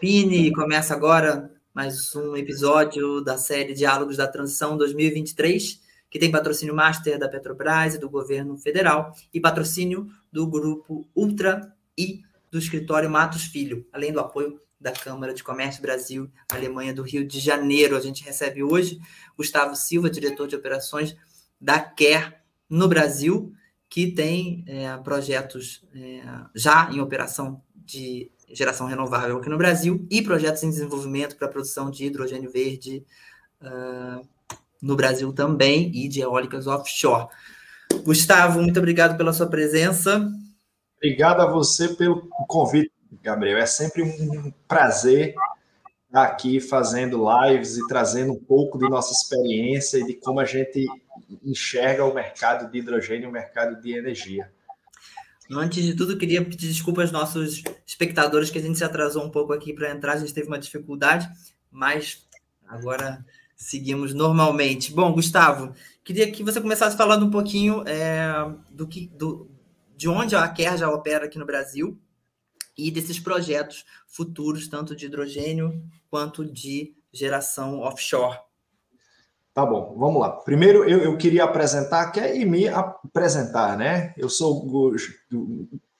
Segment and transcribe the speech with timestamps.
[0.00, 6.74] Pini começa agora mais um episódio da série Diálogos da Transição 2023, que tem patrocínio
[6.74, 12.20] master da Petrobras e do governo federal e patrocínio do grupo Ultra e
[12.50, 17.24] do escritório Matos Filho, além do apoio da Câmara de Comércio Brasil, Alemanha do Rio
[17.24, 17.96] de Janeiro.
[17.96, 18.98] A gente recebe hoje
[19.36, 21.16] Gustavo Silva, diretor de operações
[21.60, 22.34] da Care
[22.68, 23.52] no Brasil,
[23.88, 26.22] que tem é, projetos é,
[26.56, 31.50] já em operação de geração renovável aqui no Brasil e projetos em desenvolvimento para a
[31.50, 33.04] produção de hidrogênio verde
[33.62, 34.26] uh,
[34.80, 37.28] no Brasil também e de eólicas offshore.
[38.02, 40.28] Gustavo, muito obrigado pela sua presença.
[40.96, 42.92] Obrigado a você pelo convite,
[43.22, 43.58] Gabriel.
[43.58, 45.34] É sempre um prazer
[46.06, 50.44] estar aqui fazendo lives e trazendo um pouco de nossa experiência e de como a
[50.44, 50.86] gente
[51.44, 54.50] enxerga o mercado de hidrogênio, o mercado de energia.
[55.52, 59.30] Antes de tudo, queria pedir desculpas aos nossos espectadores que a gente se atrasou um
[59.30, 61.28] pouco aqui para entrar, a gente teve uma dificuldade,
[61.70, 62.24] mas
[62.68, 63.24] agora
[63.56, 64.92] seguimos normalmente.
[64.92, 68.32] Bom, Gustavo, queria que você começasse falando um pouquinho é,
[68.70, 69.50] do que, do,
[69.96, 72.00] de onde a Quer já opera aqui no Brasil
[72.78, 78.38] e desses projetos futuros, tanto de hidrogênio quanto de geração offshore.
[79.52, 80.30] Tá bom, vamos lá.
[80.30, 84.14] Primeiro eu, eu queria apresentar, que é e me apresentar, né?
[84.16, 84.64] Eu sou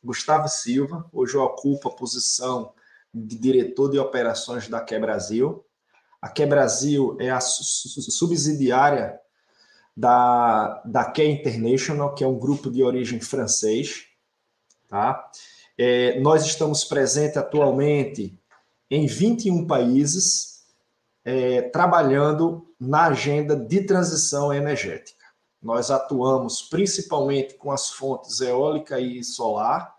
[0.02, 2.72] Gustavo Silva, hoje eu ocupo a posição
[3.12, 5.64] de diretor de operações da Que Brasil.
[6.22, 9.18] A Que Brasil é a subsidiária
[9.96, 14.06] da, da Que International, que é um grupo de origem francês.
[14.88, 15.28] Tá?
[15.76, 18.38] É, nós estamos presentes atualmente
[18.90, 20.49] em 21 países,
[21.24, 25.24] é, trabalhando na agenda de transição energética.
[25.62, 29.94] Nós atuamos principalmente com as fontes eólica e solar.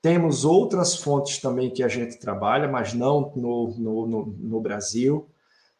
[0.00, 5.28] Temos outras fontes também que a gente trabalha, mas não no, no, no, no Brasil.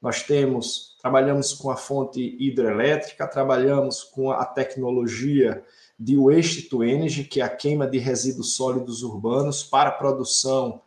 [0.01, 5.63] Nós temos, trabalhamos com a fonte hidrelétrica, trabalhamos com a tecnologia
[5.97, 10.83] de waste to energy, que é a queima de resíduos sólidos urbanos para produção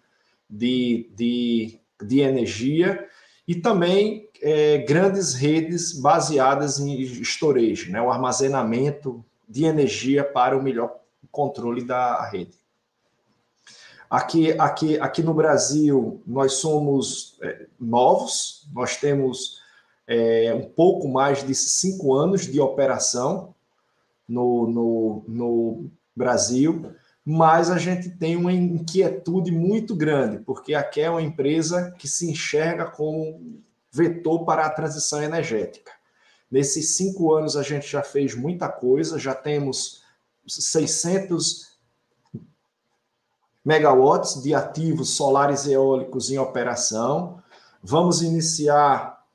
[0.50, 3.08] de, de, de energia,
[3.48, 10.64] e também é, grandes redes baseadas em storage, né, o armazenamento de energia para o
[10.64, 11.00] melhor
[11.32, 12.58] controle da rede.
[14.10, 19.62] Aqui, aqui, aqui no Brasil, nós somos é, novos, nós temos
[20.08, 23.54] é, um pouco mais de cinco anos de operação
[24.28, 26.92] no, no, no Brasil,
[27.26, 32.30] mas a gente tem uma inquietude muito grande, porque aqui é uma empresa que se
[32.30, 35.92] enxerga como vetor para a transição energética.
[36.52, 40.04] Nesses cinco anos, a gente já fez muita coisa, já temos
[40.48, 41.76] 600
[43.66, 47.42] megawatts de ativos solares e eólicos em operação.
[47.82, 49.26] Vamos iniciar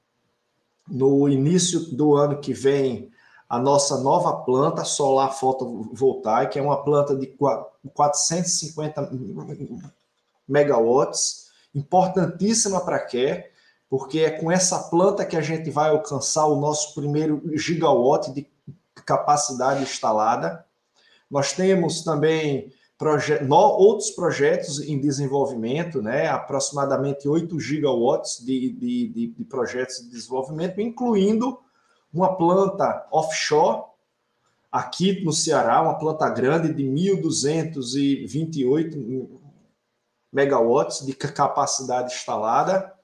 [0.87, 3.11] no início do ano que vem
[3.51, 9.11] a nossa nova planta solar fotovoltaica, é uma planta de 450
[10.49, 13.51] megawatts, importantíssima para quê?
[13.91, 18.47] porque é com essa planta que a gente vai alcançar o nosso primeiro gigawatt de
[19.05, 20.65] capacidade instalada.
[21.29, 26.29] Nós temos também proje outros projetos em desenvolvimento, né?
[26.29, 31.59] aproximadamente 8 gigawatts de, de, de, de projetos de desenvolvimento, incluindo
[32.13, 33.85] uma planta offshore
[34.71, 39.41] aqui no Ceará, uma planta grande de 1.228
[40.33, 42.95] megawatts de capacidade instalada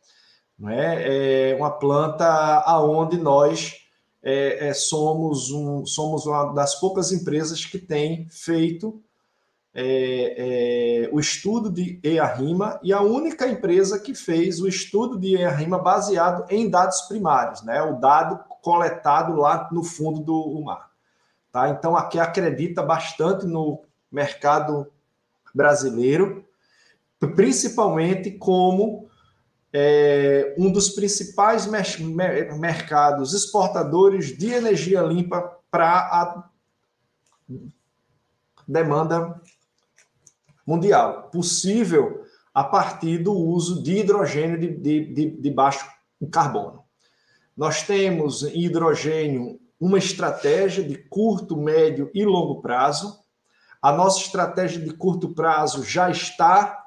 [0.58, 1.50] não é?
[1.50, 2.26] é uma planta
[2.64, 3.74] aonde nós
[4.22, 9.02] é, é, somos, um, somos uma das poucas empresas que tem feito
[9.78, 15.36] é, é o estudo de EARIMA e a única empresa que fez o estudo de
[15.36, 17.82] EARIMA baseado em dados primários, né?
[17.82, 20.90] o dado coletado lá no fundo do mar.
[21.52, 21.68] Tá?
[21.68, 24.90] Então, aqui acredita bastante no mercado
[25.54, 26.42] brasileiro,
[27.34, 29.06] principalmente como
[29.72, 36.48] é um dos principais mercados exportadores de energia limpa para
[38.66, 39.38] demanda
[40.66, 45.86] mundial, possível a partir do uso de hidrogênio de, de, de, de baixo
[46.30, 46.84] carbono.
[47.56, 53.18] Nós temos em hidrogênio uma estratégia de curto, médio e longo prazo.
[53.80, 56.86] A nossa estratégia de curto prazo já está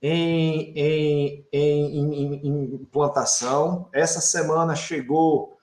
[0.00, 3.88] em, em, em, em implantação.
[3.92, 5.58] Essa semana chegou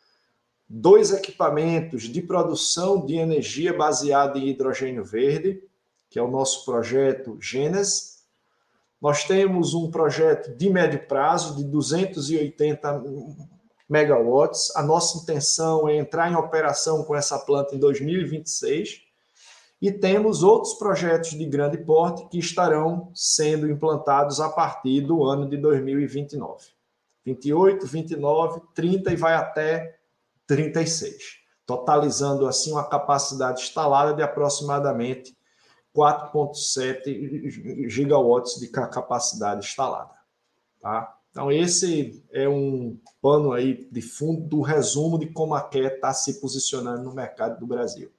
[0.68, 5.62] dois equipamentos de produção de energia baseada em hidrogênio verde,
[6.16, 8.24] que é o nosso projeto Gênesis.
[9.02, 13.04] Nós temos um projeto de médio prazo de 280
[13.90, 14.74] megawatts.
[14.78, 19.02] A nossa intenção é entrar em operação com essa planta em 2026.
[19.82, 25.50] E temos outros projetos de grande porte que estarão sendo implantados a partir do ano
[25.50, 26.64] de 2029.
[27.26, 30.00] 28, 29, 30 e vai até
[30.48, 35.35] 36, totalizando assim uma capacidade instalada de aproximadamente
[35.96, 40.14] 4,7 gigawatts de capacidade instalada.
[40.82, 41.16] Tá?
[41.32, 46.14] Então, esse é um pano aí de fundo do resumo de como a QE está
[46.14, 48.12] se posicionando no mercado do Brasil.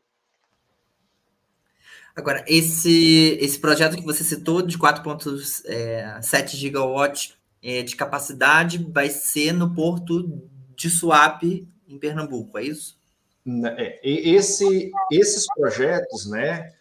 [2.15, 9.53] Agora, esse, esse projeto que você citou de 4,7 gigawatts é, de capacidade vai ser
[9.53, 10.43] no porto
[10.75, 12.99] de Suape, em Pernambuco, é isso?
[13.45, 16.73] Né, é, esse, esses projetos, né?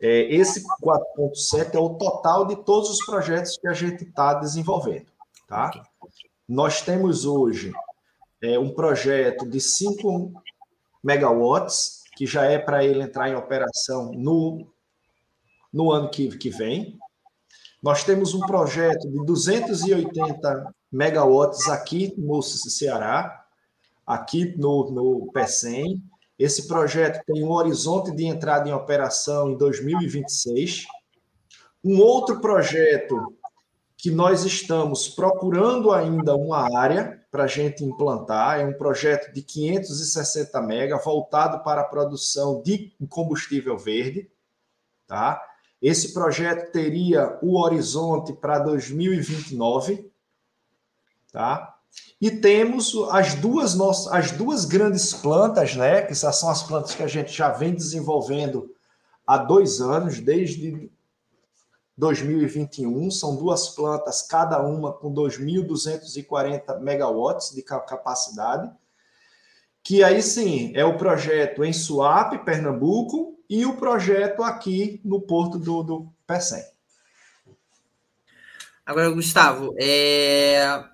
[0.00, 5.06] É, esse 4.7 é o total de todos os projetos que a gente está desenvolvendo,
[5.48, 5.70] tá?
[6.48, 7.72] Nós temos hoje
[8.40, 10.32] é, um projeto de 5
[11.02, 14.66] megawatts, que já é para ele entrar em operação no,
[15.72, 16.98] no ano que, que vem.
[17.82, 23.44] Nós temos um projeto de 280 megawatts aqui no Ceará,
[24.06, 26.02] aqui no, no PECEM.
[26.38, 30.86] Esse projeto tem um horizonte de entrada em operação em 2026.
[31.84, 33.36] Um outro projeto
[33.96, 39.42] que nós estamos procurando ainda uma área para a gente implantar é um projeto de
[39.42, 44.30] 560 mega voltado para a produção de combustível verde,
[45.06, 45.42] tá?
[45.82, 50.10] Esse projeto teria o horizonte para 2029,
[51.32, 51.77] tá?
[52.20, 56.02] E temos as duas nossas, as duas grandes plantas, né?
[56.02, 58.74] Que são as plantas que a gente já vem desenvolvendo
[59.24, 60.90] há dois anos, desde
[61.96, 63.10] 2021.
[63.10, 68.70] São duas plantas, cada uma com 2.240 megawatts de capacidade.
[69.82, 75.56] Que aí sim é o projeto em Suape, Pernambuco, e o projeto aqui no Porto
[75.56, 76.64] do, do Pecém.
[78.84, 80.84] Agora, Gustavo, é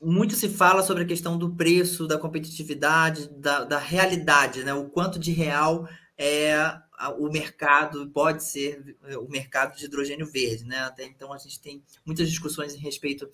[0.00, 4.72] muito se fala sobre a questão do preço, da competitividade, da, da realidade, né?
[4.72, 6.78] O quanto de real é
[7.16, 10.80] o mercado pode ser é, o mercado de hidrogênio verde, né?
[10.80, 13.30] Até então a gente tem muitas discussões em respeito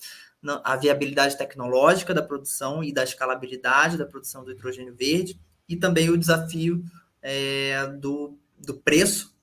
[0.62, 6.11] à viabilidade tecnológica da produção e da escalabilidade da produção do hidrogênio verde e também
[6.11, 6.84] o desafio
[7.22, 9.34] é, do, do preço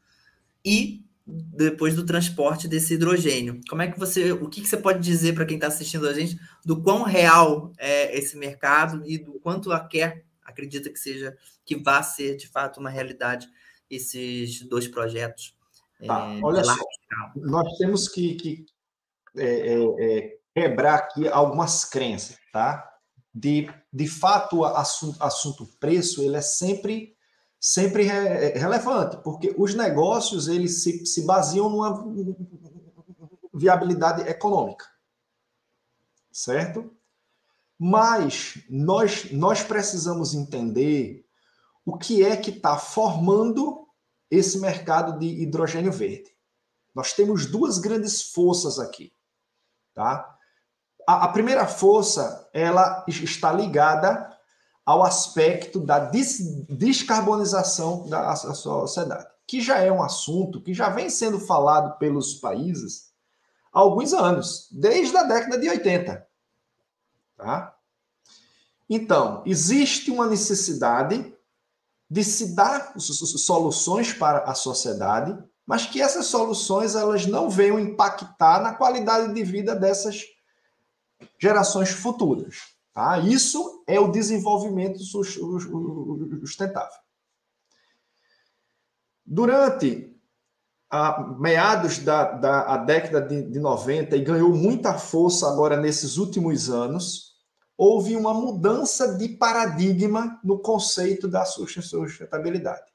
[0.63, 3.61] e depois do transporte desse hidrogênio.
[3.69, 6.13] Como é que você, o que, que você pode dizer para quem está assistindo a
[6.13, 11.35] gente do quão real é esse mercado e do quanto a quer acredita que seja
[11.65, 13.47] que vá ser de fato uma realidade
[13.89, 15.55] esses dois projetos?
[16.05, 16.75] Tá, é, olha só,
[17.35, 18.65] nós temos que, que
[19.37, 22.87] é, é, é, quebrar aqui algumas crenças, tá?
[23.33, 27.15] De, de fato, o assunto, assunto preço ele é sempre
[27.61, 32.03] sempre é relevante, porque os negócios eles se, se baseiam numa
[33.53, 34.87] viabilidade econômica,
[36.31, 36.91] certo?
[37.77, 41.23] Mas nós, nós precisamos entender
[41.85, 43.87] o que é que está formando
[44.29, 46.31] esse mercado de hidrogênio verde.
[46.95, 49.13] Nós temos duas grandes forças aqui,
[49.93, 50.35] tá?
[51.07, 54.35] A, a primeira força ela está ligada
[54.85, 61.09] ao aspecto da des descarbonização da sociedade, que já é um assunto que já vem
[61.09, 63.11] sendo falado pelos países
[63.71, 66.27] há alguns anos, desde a década de 80.
[67.37, 67.75] Tá?
[68.89, 71.33] Então, existe uma necessidade
[72.09, 78.61] de se dar soluções para a sociedade, mas que essas soluções elas não venham impactar
[78.61, 80.25] na qualidade de vida dessas
[81.39, 82.73] gerações futuras.
[82.93, 83.19] Tá?
[83.19, 86.99] Isso é o desenvolvimento sustentável.
[89.25, 90.13] Durante
[90.89, 96.17] a meados da, da a década de, de 90 e ganhou muita força agora nesses
[96.17, 97.31] últimos anos,
[97.77, 102.91] houve uma mudança de paradigma no conceito da sustentabilidade.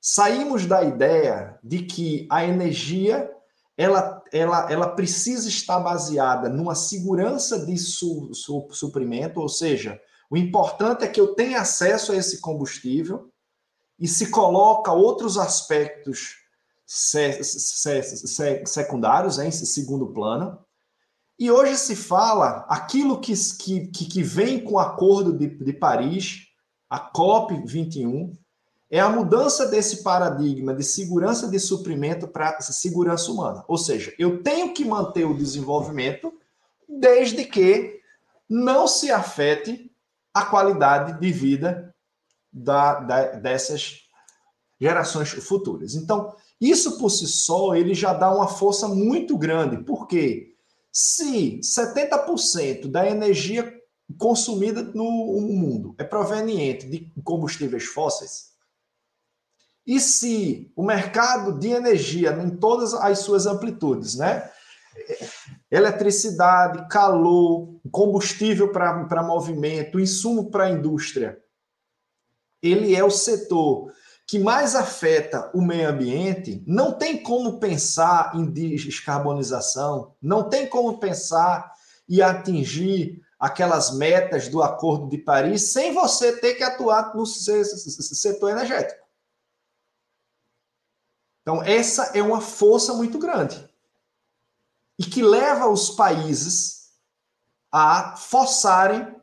[0.00, 3.30] saímos da ideia de que a energia
[3.76, 10.36] ela, ela, ela precisa estar baseada numa segurança de su, su, suprimento, ou seja, o
[10.36, 13.30] importante é que eu tenha acesso a esse combustível
[13.98, 16.36] e se coloca outros aspectos
[16.86, 20.58] se, se, se, secundários em segundo plano.
[21.38, 26.46] E hoje se fala aquilo que, que, que vem com o Acordo de, de Paris,
[26.88, 28.36] a COP21,
[28.92, 33.64] é a mudança desse paradigma de segurança de suprimento para segurança humana.
[33.66, 36.30] Ou seja, eu tenho que manter o desenvolvimento
[36.86, 38.02] desde que
[38.46, 39.90] não se afete
[40.34, 41.94] a qualidade de vida
[42.52, 44.02] da, da, dessas
[44.78, 45.94] gerações futuras.
[45.94, 50.54] Então, isso por si só, ele já dá uma força muito grande, porque
[50.92, 53.74] se 70% da energia
[54.18, 58.51] consumida no mundo é proveniente de combustíveis fósseis,
[59.86, 64.48] e se o mercado de energia, em todas as suas amplitudes, né?
[65.70, 71.38] Eletricidade, calor, combustível para movimento, insumo para a indústria,
[72.62, 73.92] ele é o setor
[74.26, 80.98] que mais afeta o meio ambiente, não tem como pensar em descarbonização, não tem como
[80.98, 81.72] pensar
[82.08, 88.50] e atingir aquelas metas do Acordo de Paris sem você ter que atuar no setor
[88.50, 89.01] energético.
[91.42, 93.68] Então, essa é uma força muito grande
[94.98, 96.92] e que leva os países
[97.70, 99.14] a forçarem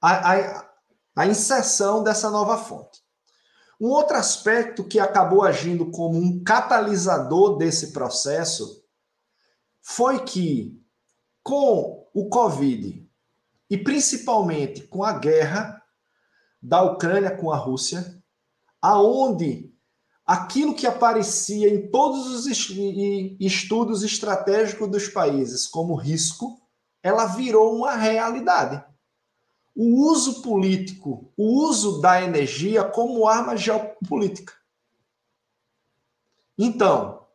[0.00, 0.70] a, a,
[1.16, 3.02] a inserção dessa nova fonte.
[3.80, 8.84] Um outro aspecto que acabou agindo como um catalisador desse processo
[9.80, 10.80] foi que,
[11.42, 13.08] com o Covid
[13.68, 15.82] e principalmente com a guerra
[16.62, 18.22] da Ucrânia com a Rússia,
[18.80, 19.73] aonde
[20.26, 22.46] aquilo que aparecia em todos os
[23.40, 26.60] estudos estratégicos dos países como risco,
[27.02, 28.82] ela virou uma realidade.
[29.76, 34.54] O uso político, o uso da energia como arma geopolítica.
[36.56, 37.26] Então,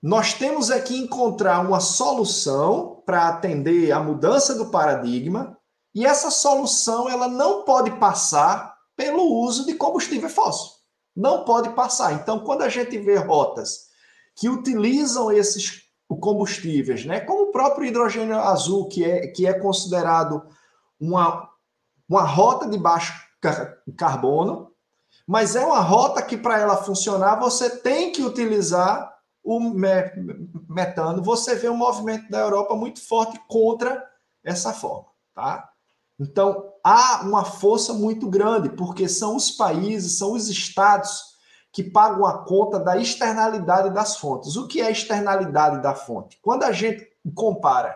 [0.00, 5.58] nós temos aqui encontrar uma solução para atender a mudança do paradigma,
[5.94, 10.75] e essa solução ela não pode passar pelo uso de combustível fóssil.
[11.16, 12.12] Não pode passar.
[12.12, 13.86] Então, quando a gente vê rotas
[14.34, 15.84] que utilizam esses
[16.20, 20.46] combustíveis, né, como o próprio hidrogênio azul, que é, que é considerado
[21.00, 21.48] uma,
[22.08, 23.14] uma rota de baixo
[23.96, 24.70] carbono,
[25.26, 29.60] mas é uma rota que, para ela funcionar, você tem que utilizar o
[30.68, 31.22] metano.
[31.22, 34.04] Você vê um movimento da Europa muito forte contra
[34.44, 35.08] essa forma.
[35.34, 35.68] Tá?
[36.18, 41.36] Então, há uma força muito grande, porque são os países, são os estados
[41.72, 44.56] que pagam a conta da externalidade das fontes.
[44.56, 46.38] O que é a externalidade da fonte?
[46.40, 47.94] Quando a gente compara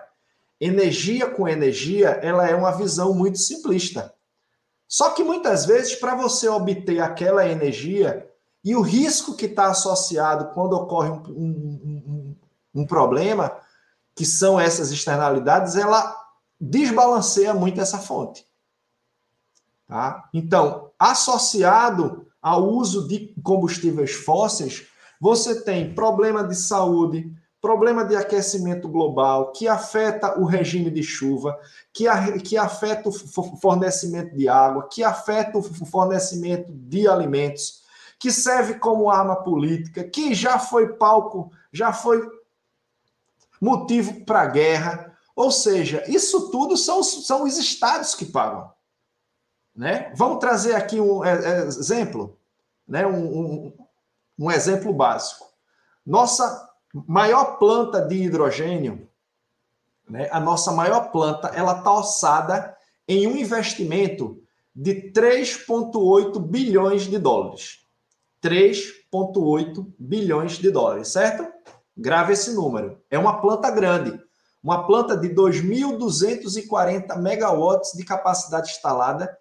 [0.61, 4.13] energia com energia, ela é uma visão muito simplista.
[4.87, 8.29] Só que muitas vezes, para você obter aquela energia
[8.63, 12.37] e o risco que está associado quando ocorre um, um,
[12.75, 13.57] um, um problema,
[14.15, 16.20] que são essas externalidades, ela
[16.61, 18.45] desbalanceia muito essa fonte.
[19.87, 20.29] Tá?
[20.35, 24.87] Então, associado ao uso de combustíveis fósseis,
[25.21, 31.59] você tem problema de saúde, problema de aquecimento global, que afeta o regime de chuva,
[31.93, 37.83] que, a, que afeta o fornecimento de água, que afeta o fornecimento de alimentos,
[38.19, 42.27] que serve como arma política, que já foi palco, já foi
[43.61, 45.10] motivo para guerra,
[45.41, 48.71] ou seja, isso tudo são, são os estados que pagam.
[49.75, 50.13] Né?
[50.15, 52.39] Vamos trazer aqui um é, é, exemplo,
[52.87, 53.07] né?
[53.07, 53.73] um, um,
[54.39, 55.47] um exemplo básico.
[56.05, 59.09] Nossa maior planta de hidrogênio,
[60.07, 60.29] né?
[60.31, 62.77] a nossa maior planta, ela está orçada
[63.09, 64.43] em um investimento
[64.77, 67.87] de 3,8 bilhões de dólares.
[68.45, 71.51] 3,8 bilhões de dólares, certo?
[71.97, 73.01] Grave esse número.
[73.11, 74.21] É uma planta grande
[74.63, 79.37] uma planta de 2.240 megawatts de capacidade instalada,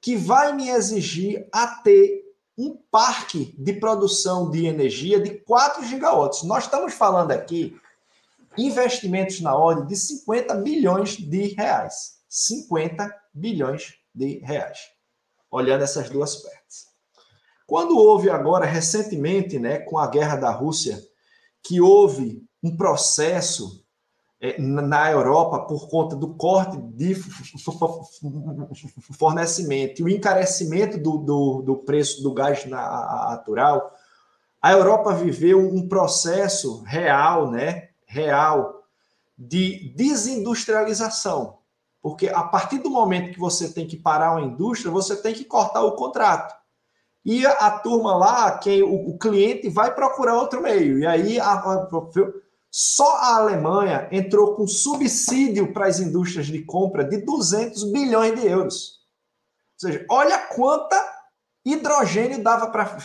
[0.00, 2.22] que vai me exigir a ter
[2.56, 6.42] um parque de produção de energia de 4 gigawatts.
[6.42, 7.76] Nós estamos falando aqui
[8.56, 12.18] investimentos na ordem de 50 bilhões de reais.
[12.28, 14.78] 50 bilhões de reais.
[15.50, 16.88] Olhando essas duas partes.
[17.66, 21.00] Quando houve agora, recentemente, né, com a guerra da Rússia,
[21.62, 23.84] que houve um processo
[24.58, 27.14] na Europa por conta do corte de
[29.18, 33.92] fornecimento e o encarecimento do, do, do preço do gás natural,
[34.62, 37.88] a Europa viveu um processo real, né?
[38.06, 38.82] Real
[39.36, 41.58] de desindustrialização.
[42.00, 45.44] Porque a partir do momento que você tem que parar uma indústria, você tem que
[45.44, 46.56] cortar o contrato.
[47.24, 50.98] E a, a turma lá, quem o, o, cliente vai procurar outro meio.
[51.00, 51.88] E aí a, a,
[52.70, 58.46] só a Alemanha entrou com subsídio para as indústrias de compra de 200 bilhões de
[58.46, 58.98] euros.
[59.82, 60.96] Ou seja, olha quanta
[61.64, 62.98] hidrogênio dava para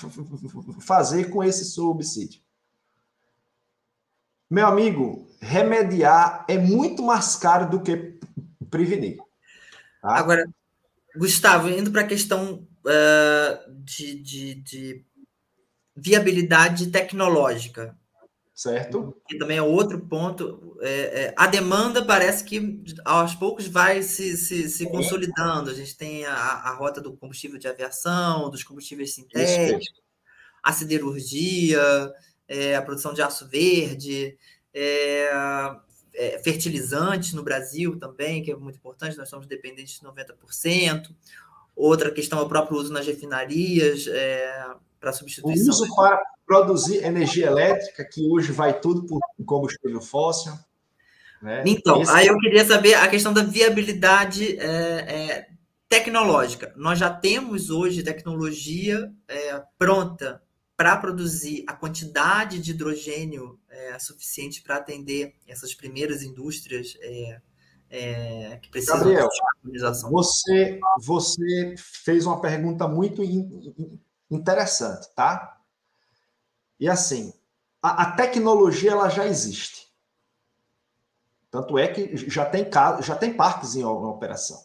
[0.81, 2.41] fazer com esse subsídio.
[4.49, 8.19] Meu amigo, remediar é muito mais caro do que
[8.69, 9.17] prevenir.
[10.01, 10.15] Tá?
[10.15, 10.47] Agora,
[11.15, 15.05] Gustavo, indo para a questão uh, de, de, de
[15.95, 17.97] viabilidade tecnológica,
[18.55, 19.19] Certo.
[19.27, 20.77] Que também é outro ponto.
[20.81, 25.71] É, é, a demanda parece que aos poucos vai se, se, se consolidando.
[25.71, 29.91] A gente tem a, a rota do combustível de aviação, dos combustíveis sintéticos,
[30.61, 31.81] a siderurgia,
[32.47, 34.37] é, a produção de aço verde,
[34.71, 35.31] é,
[36.13, 41.09] é, fertilizantes no Brasil também, que é muito importante, nós somos dependentes de 90%.
[41.75, 44.67] Outra questão é o próprio uso nas refinarias, é,
[44.99, 45.67] para substituição.
[45.67, 50.53] O uso para produzir energia elétrica, que hoje vai tudo por combustível fóssil.
[51.41, 51.63] Né?
[51.65, 52.11] Então, Esse...
[52.11, 55.47] aí eu queria saber a questão da viabilidade é, é,
[55.89, 56.73] tecnológica.
[56.75, 60.41] Nós já temos hoje tecnologia é, pronta
[60.75, 67.41] para produzir a quantidade de hidrogênio é, suficiente para atender essas primeiras indústrias é,
[67.89, 69.29] é, que precisam Gabriel,
[69.63, 73.21] de você, você fez uma pergunta muito
[74.31, 75.61] interessante, tá?
[76.83, 77.33] E assim,
[77.81, 79.87] a, a tecnologia ela já existe.
[81.49, 82.69] Tanto é que já tem,
[83.01, 84.61] já tem parques em operação.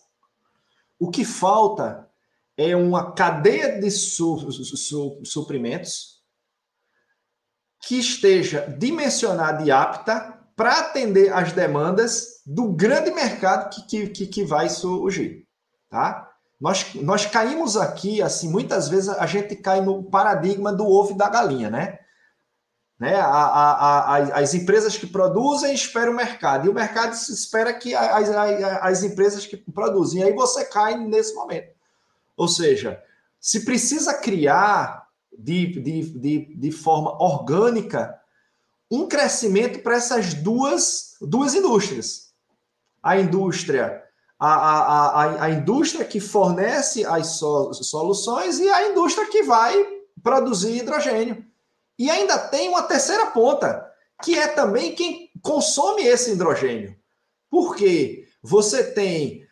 [0.99, 2.11] O que falta
[2.57, 6.21] é uma cadeia de su, su, suprimentos
[7.87, 14.45] que esteja dimensionada e apta para atender as demandas do grande mercado que, que, que
[14.45, 15.47] vai surgir.
[15.89, 16.29] Tá?
[16.61, 21.17] Nós, nós caímos aqui, assim, muitas vezes a gente cai no paradigma do ovo e
[21.17, 22.01] da galinha, né?
[22.99, 23.15] Né?
[23.17, 27.95] A, a, a, as empresas que produzem esperam o mercado, e o mercado espera que
[27.95, 31.71] as, as empresas que produzem, e aí você cai nesse momento.
[32.37, 33.03] Ou seja,
[33.41, 38.19] se precisa criar de, de, de, de forma orgânica
[38.91, 42.33] um crescimento para essas duas, duas indústrias.
[43.03, 44.03] A indústria
[44.39, 49.75] a, a, a, a indústria que fornece as so, soluções e a indústria que vai
[50.23, 51.45] produzir hidrogênio.
[51.99, 53.85] E ainda tem uma terceira ponta,
[54.23, 56.97] que é também quem consome esse hidrogênio.
[57.51, 59.43] Porque você tem,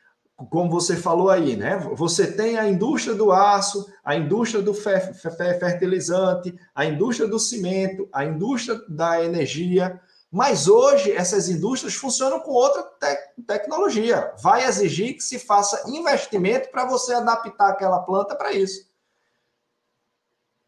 [0.51, 1.77] como você falou aí, né?
[1.95, 8.25] Você tem a indústria do aço, a indústria do fertilizante, a indústria do cimento, a
[8.25, 14.35] indústria da energia, mas hoje essas indústrias funcionam com outra te tecnologia.
[14.43, 18.87] Vai exigir que se faça investimento para você adaptar aquela planta para isso.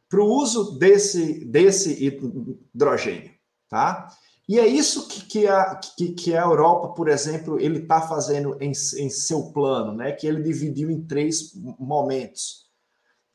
[0.08, 3.30] Para o uso desse, desse hidrogênio.
[3.68, 4.08] Tá?
[4.48, 8.56] E é isso que, que, a, que, que a Europa, por exemplo, ele está fazendo
[8.60, 10.12] em, em seu plano, né?
[10.12, 12.66] que ele dividiu em três momentos.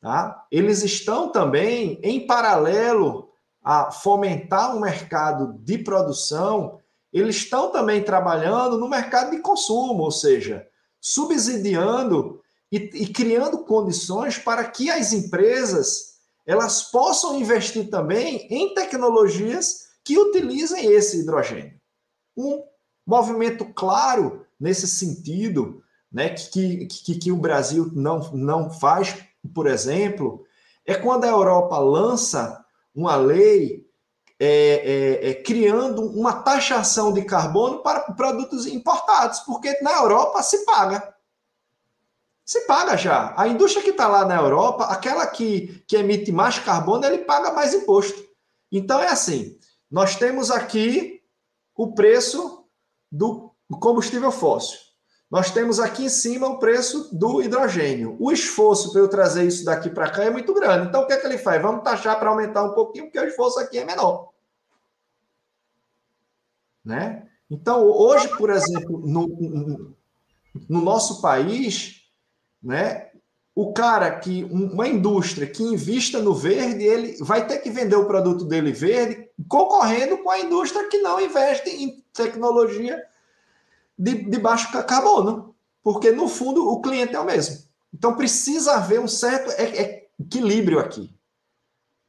[0.00, 0.44] Tá?
[0.50, 3.30] Eles estão também, em paralelo
[3.62, 6.80] a fomentar um mercado de produção,
[7.12, 10.66] eles estão também trabalhando no mercado de consumo, ou seja,
[11.00, 12.40] subsidiando
[12.72, 16.13] e, e criando condições para que as empresas
[16.46, 21.80] elas possam investir também em tecnologias que utilizem esse hidrogênio.
[22.36, 22.62] Um
[23.06, 29.16] movimento claro nesse sentido, né, que, que, que o Brasil não, não faz,
[29.54, 30.44] por exemplo,
[30.86, 33.84] é quando a Europa lança uma lei
[34.38, 40.64] é, é, é, criando uma taxação de carbono para produtos importados, porque na Europa se
[40.64, 41.13] paga.
[42.44, 43.32] Se paga já.
[43.36, 47.52] A indústria que está lá na Europa, aquela que, que emite mais carbono, ele paga
[47.52, 48.22] mais imposto.
[48.70, 49.58] Então é assim:
[49.90, 51.22] nós temos aqui
[51.74, 52.66] o preço
[53.10, 54.78] do combustível fóssil.
[55.30, 58.16] Nós temos aqui em cima o preço do hidrogênio.
[58.20, 60.86] O esforço para eu trazer isso daqui para cá é muito grande.
[60.86, 61.60] Então, o que é que ele faz?
[61.60, 64.30] Vamos taxar para aumentar um pouquinho, porque o esforço aqui é menor.
[66.84, 67.26] Né?
[67.50, 69.96] Então, hoje, por exemplo, no,
[70.68, 72.03] no nosso país,
[72.64, 73.10] né,
[73.54, 78.06] o cara que, uma indústria que invista no verde, ele vai ter que vender o
[78.06, 83.00] produto dele verde, concorrendo com a indústria que não investe em tecnologia
[83.96, 87.62] de, de baixo carbono, porque no fundo o cliente é o mesmo.
[87.92, 89.50] Então precisa haver um certo
[90.18, 91.14] equilíbrio aqui.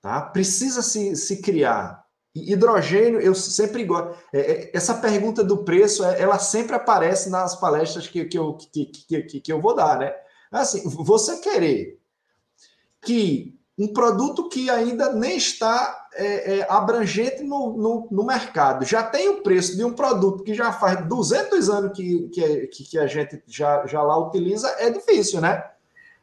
[0.02, 0.22] Tá?
[0.22, 2.04] Precisa se, se criar.
[2.36, 4.18] Hidrogênio, eu sempre gosto.
[4.34, 8.54] É, é, essa pergunta do preço, é, ela sempre aparece nas palestras que, que, eu,
[8.56, 10.14] que, que, que eu vou dar, né?
[10.62, 12.00] Assim, você querer
[13.02, 19.04] que um produto que ainda nem está é, é, abrangente no, no, no, mercado já
[19.04, 23.06] tem o preço de um produto que já faz 200 anos que, que, que a
[23.06, 25.62] gente já, já lá utiliza, é difícil, né?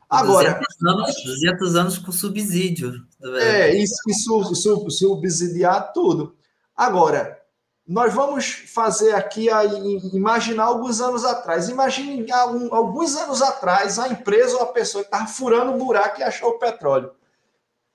[0.09, 0.61] Agora.
[0.83, 3.07] 200 anos, 200 anos com subsídio.
[3.40, 6.35] É, isso, isso, isso subsidiar tudo.
[6.77, 7.38] Agora,
[7.87, 11.68] nós vamos fazer aqui, a, imaginar alguns anos atrás.
[11.68, 12.27] Imagine
[12.71, 16.51] alguns anos atrás a empresa ou a pessoa que estava furando o buraco e achou
[16.51, 17.12] o petróleo.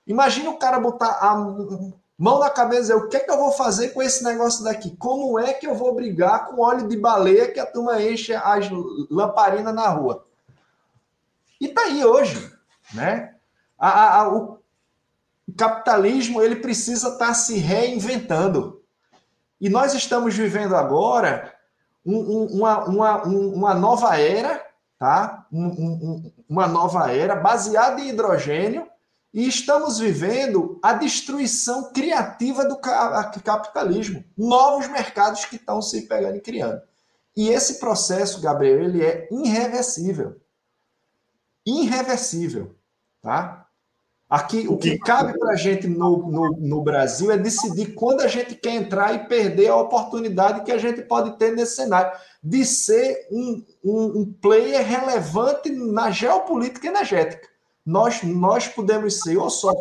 [0.06, 1.34] Imagina o cara botar a
[2.18, 4.64] mão na cabeça e dizer, o que é que eu vou fazer com esse negócio
[4.64, 4.96] daqui?
[4.96, 8.68] Como é que eu vou brigar com óleo de baleia que a turma enche as
[9.10, 10.26] lamparinas na rua?
[11.60, 12.52] E está aí hoje,
[12.94, 13.34] né?
[13.78, 14.58] A, a, o
[15.56, 18.77] capitalismo ele precisa estar tá se reinventando.
[19.60, 21.54] E nós estamos vivendo agora
[22.04, 24.64] um, um, uma, uma, uma nova era,
[24.98, 25.46] tá?
[25.52, 28.86] Um, uma nova era baseada em hidrogênio
[29.32, 32.78] e estamos vivendo a destruição criativa do
[33.44, 36.80] capitalismo, novos mercados que estão se pegando e criando.
[37.36, 40.40] E esse processo, Gabriel, ele é irreversível
[41.68, 42.74] irreversível,
[43.20, 43.67] tá?
[44.28, 48.28] Aqui, o que cabe para a gente no, no, no, Brasil é decidir quando a
[48.28, 52.12] gente quer entrar e perder a oportunidade que a gente pode ter nesse cenário
[52.42, 57.48] de ser um, um, um player relevante na geopolítica energética.
[57.86, 59.72] Nós, nós podemos ser ou só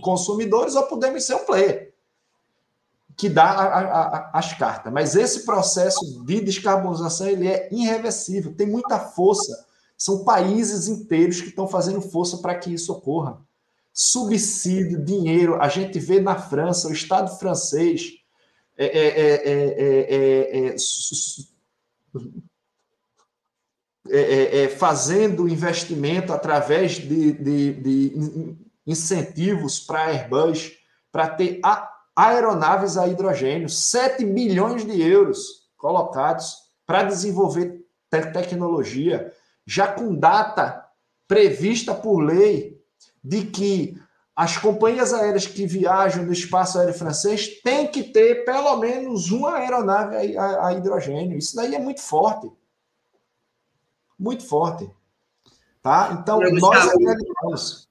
[0.00, 1.92] consumidores ou podemos ser um player
[3.16, 4.92] que dá a, a, a, as cartas.
[4.92, 9.68] Mas esse processo de descarbonização ele é irreversível, tem muita força
[10.00, 13.38] são países inteiros que estão fazendo força para que isso ocorra.
[14.02, 18.12] Subsídio, dinheiro, a gente vê na França, o Estado francês
[18.78, 18.86] é,
[24.62, 30.78] é, fazendo investimento através de, de, de incentivos para a Airbus
[31.12, 31.60] para ter
[32.16, 36.54] aeronaves a hidrogênio, 7 bilhões de euros colocados
[36.86, 39.30] para desenvolver tecnologia
[39.66, 40.88] já com data
[41.28, 42.79] prevista por lei
[43.22, 43.94] de que
[44.34, 49.56] as companhias aéreas que viajam no espaço aéreo francês têm que ter pelo menos uma
[49.56, 51.36] aeronave a, a hidrogênio.
[51.36, 52.50] Isso daí é muito forte.
[54.18, 54.90] Muito forte.
[55.82, 56.18] Tá?
[56.18, 57.88] Então, nós acreditamos.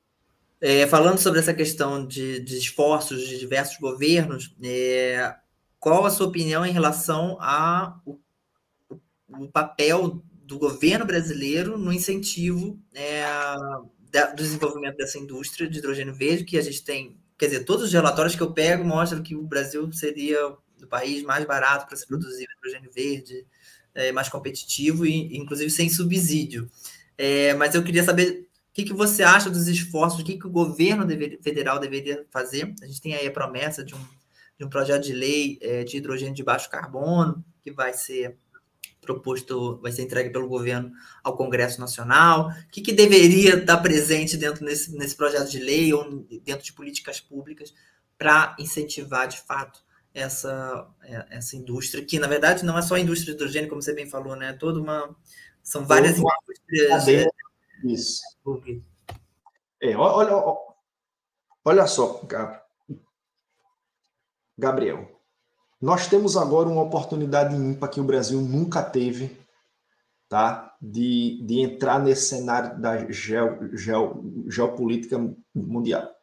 [0.61, 5.35] É, falando sobre essa questão de, de esforços de diversos governos, é,
[5.79, 8.01] qual a sua opinião em relação ao
[9.29, 13.23] o papel do governo brasileiro no incentivo é,
[14.11, 17.85] da, do desenvolvimento dessa indústria de hidrogênio verde, que a gente tem, quer dizer, todos
[17.85, 21.95] os relatórios que eu pego mostram que o Brasil seria o país mais barato para
[21.95, 23.45] se produzir hidrogênio verde,
[23.93, 26.69] é, mais competitivo e, inclusive, sem subsídio.
[27.17, 30.47] É, mas eu queria saber o que, que você acha dos esforços, o que, que
[30.47, 32.73] o governo deve, federal deveria fazer.
[32.81, 34.05] A gente tem aí a promessa de um,
[34.57, 38.37] de um projeto de lei é, de hidrogênio de baixo carbono, que vai ser
[39.13, 40.91] proposto, vai ser entregue pelo governo
[41.23, 42.49] ao Congresso Nacional?
[42.49, 46.73] O que, que deveria estar presente dentro desse, nesse projeto de lei ou dentro de
[46.73, 47.73] políticas públicas
[48.17, 49.81] para incentivar de fato
[50.13, 53.81] essa, é, essa indústria, que na verdade não é só a indústria de hidrogênio, como
[53.81, 54.53] você bem falou, né?
[54.53, 55.15] Toda uma.
[55.63, 57.07] São várias uma indústrias.
[57.07, 57.27] É,
[57.83, 58.21] isso.
[59.81, 60.57] É, olha,
[61.65, 62.21] olha só,
[64.57, 65.18] Gabriel.
[65.81, 69.39] Nós temos agora uma oportunidade ímpar que o Brasil nunca teve,
[70.27, 70.75] tá?
[70.81, 75.17] De, de entrar nesse cenário da geo, geo, geopolítica
[75.55, 76.13] mundial,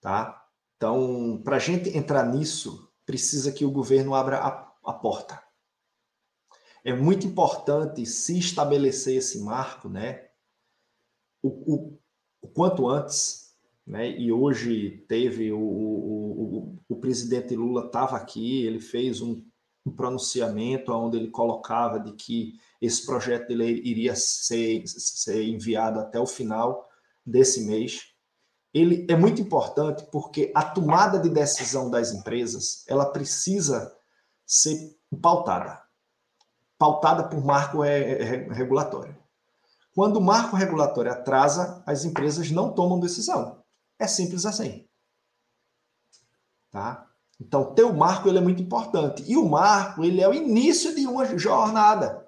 [0.00, 0.46] tá?
[0.76, 5.42] Então, para a gente entrar nisso, precisa que o governo abra a, a porta.
[6.84, 10.28] É muito importante se estabelecer esse marco, né?
[11.42, 11.98] O, o,
[12.42, 13.41] o quanto antes,
[13.86, 14.10] né?
[14.10, 19.42] E hoje teve o, o, o, o presidente Lula estava aqui, ele fez um,
[19.84, 25.98] um pronunciamento onde ele colocava de que esse projeto de lei iria ser, ser enviado
[25.98, 26.88] até o final
[27.24, 28.12] desse mês.
[28.72, 33.94] Ele é muito importante porque a tomada de decisão das empresas ela precisa
[34.46, 35.82] ser pautada,
[36.78, 39.16] pautada por marco regulatório.
[39.94, 43.61] Quando o marco regulatório atrasa, as empresas não tomam decisão.
[44.02, 44.84] É simples assim.
[46.72, 47.06] Tá?
[47.40, 49.22] Então, ter o marco ele é muito importante.
[49.30, 52.26] E o marco ele é o início de uma jornada.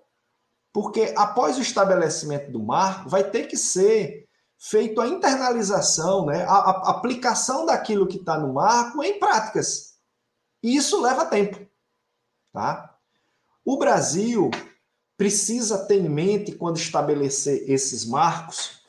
[0.72, 6.54] Porque após o estabelecimento do marco, vai ter que ser feito a internalização, né, a,
[6.54, 9.94] a aplicação daquilo que está no marco em práticas.
[10.62, 11.58] E isso leva tempo.
[12.52, 12.96] Tá?
[13.64, 14.48] O Brasil
[15.16, 18.80] precisa ter em mente, quando estabelecer esses marcos,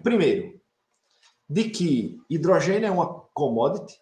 [0.00, 0.53] primeiro,
[1.48, 3.94] de que hidrogênio é uma commodity,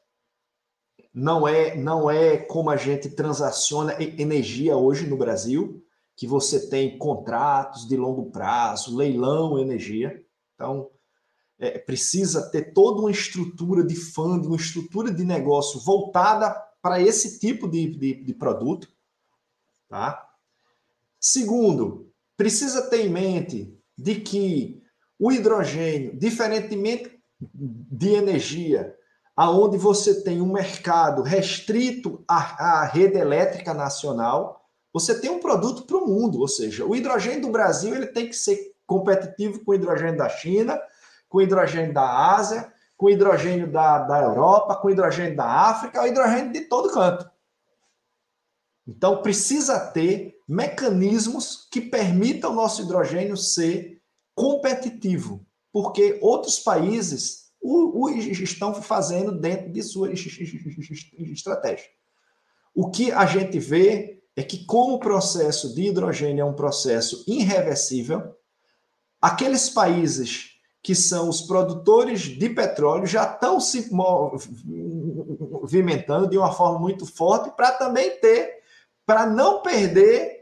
[1.13, 5.85] não é, não é como a gente transaciona energia hoje no Brasil,
[6.17, 10.25] que você tem contratos de longo prazo, leilão energia.
[10.55, 10.91] Então,
[11.59, 16.51] é, precisa ter toda uma estrutura de fundo, uma estrutura de negócio voltada
[16.81, 18.89] para esse tipo de, de, de produto.
[19.89, 20.29] Tá?
[21.21, 24.83] Segundo, precisa ter em mente de que
[25.19, 27.22] o hidrogênio, diferentemente
[27.55, 28.95] de energia,
[29.37, 35.85] aonde você tem um mercado restrito à, à rede elétrica nacional, você tem um produto
[35.85, 39.73] para o mundo, ou seja, o hidrogênio do Brasil ele tem que ser competitivo com
[39.73, 40.81] o hidrogênio da China,
[41.29, 45.47] com o hidrogênio da Ásia, com o hidrogênio da, da Europa, com o hidrogênio da
[45.47, 47.29] África, o hidrogênio de todo canto.
[48.87, 54.01] Então, precisa ter mecanismos que permitam o nosso hidrogênio ser
[54.35, 61.89] competitivo, porque outros países o, o estão fazendo dentro de sua estratégia.
[62.75, 67.25] O que a gente vê é que, como o processo de hidrogênio é um processo
[67.29, 68.35] irreversível,
[69.21, 73.89] aqueles países que são os produtores de petróleo já estão se
[75.53, 78.63] movimentando de uma forma muito forte para também ter,
[79.07, 80.42] para não perder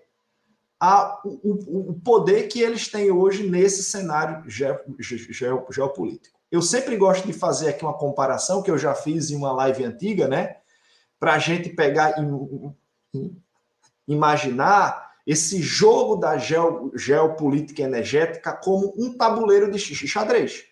[0.81, 6.39] a, o, o, poder que eles têm hoje nesse cenário geopolítico.
[6.51, 9.85] Eu sempre gosto de fazer aqui uma comparação que eu já fiz em uma live
[9.85, 10.57] antiga, né?
[11.19, 12.15] Para a gente pegar
[13.15, 13.31] e
[14.09, 20.65] imaginar esse jogo da geopolítica energética como um tabuleiro de xadrez.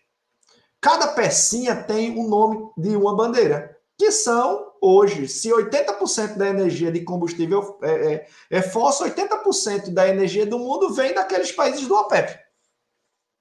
[0.81, 6.91] Cada pecinha tem o nome de uma bandeira, que são, hoje, se 80% da energia
[6.91, 11.95] de combustível é, é, é fóssil, 80% da energia do mundo vem daqueles países do
[11.95, 12.39] OPEP.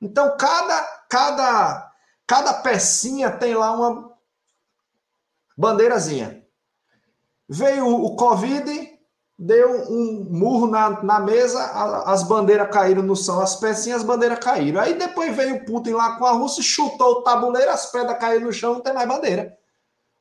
[0.02, 1.88] Então, cada, cada
[2.28, 4.12] Cada pecinha tem lá uma
[5.58, 6.46] bandeirazinha.
[7.48, 8.70] Veio o Covid,
[9.40, 11.64] deu um murro na, na mesa,
[12.06, 14.82] as bandeiras caíram no chão, as pecinhas, as bandeiras caíram.
[14.82, 18.48] Aí depois veio o Putin lá com a Rússia, chutou o tabuleiro, as pedras caíram
[18.48, 19.57] no chão, não tem mais bandeira.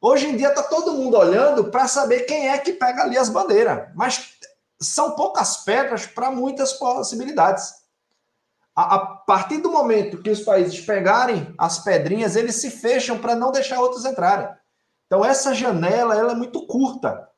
[0.09, 3.29] Hoje em dia está todo mundo olhando para saber quem é que pega ali as
[3.29, 3.88] bandeiras.
[3.97, 4.35] Mas
[4.81, 7.75] são poucas pedras para muitas possibilidades.
[8.73, 13.35] A, a, partir do momento que os países pegarem as pedrinhas, eles se fecham para
[13.35, 14.49] não deixar outros entrarem.
[15.07, 17.29] Então, essa janela ela é muito curta.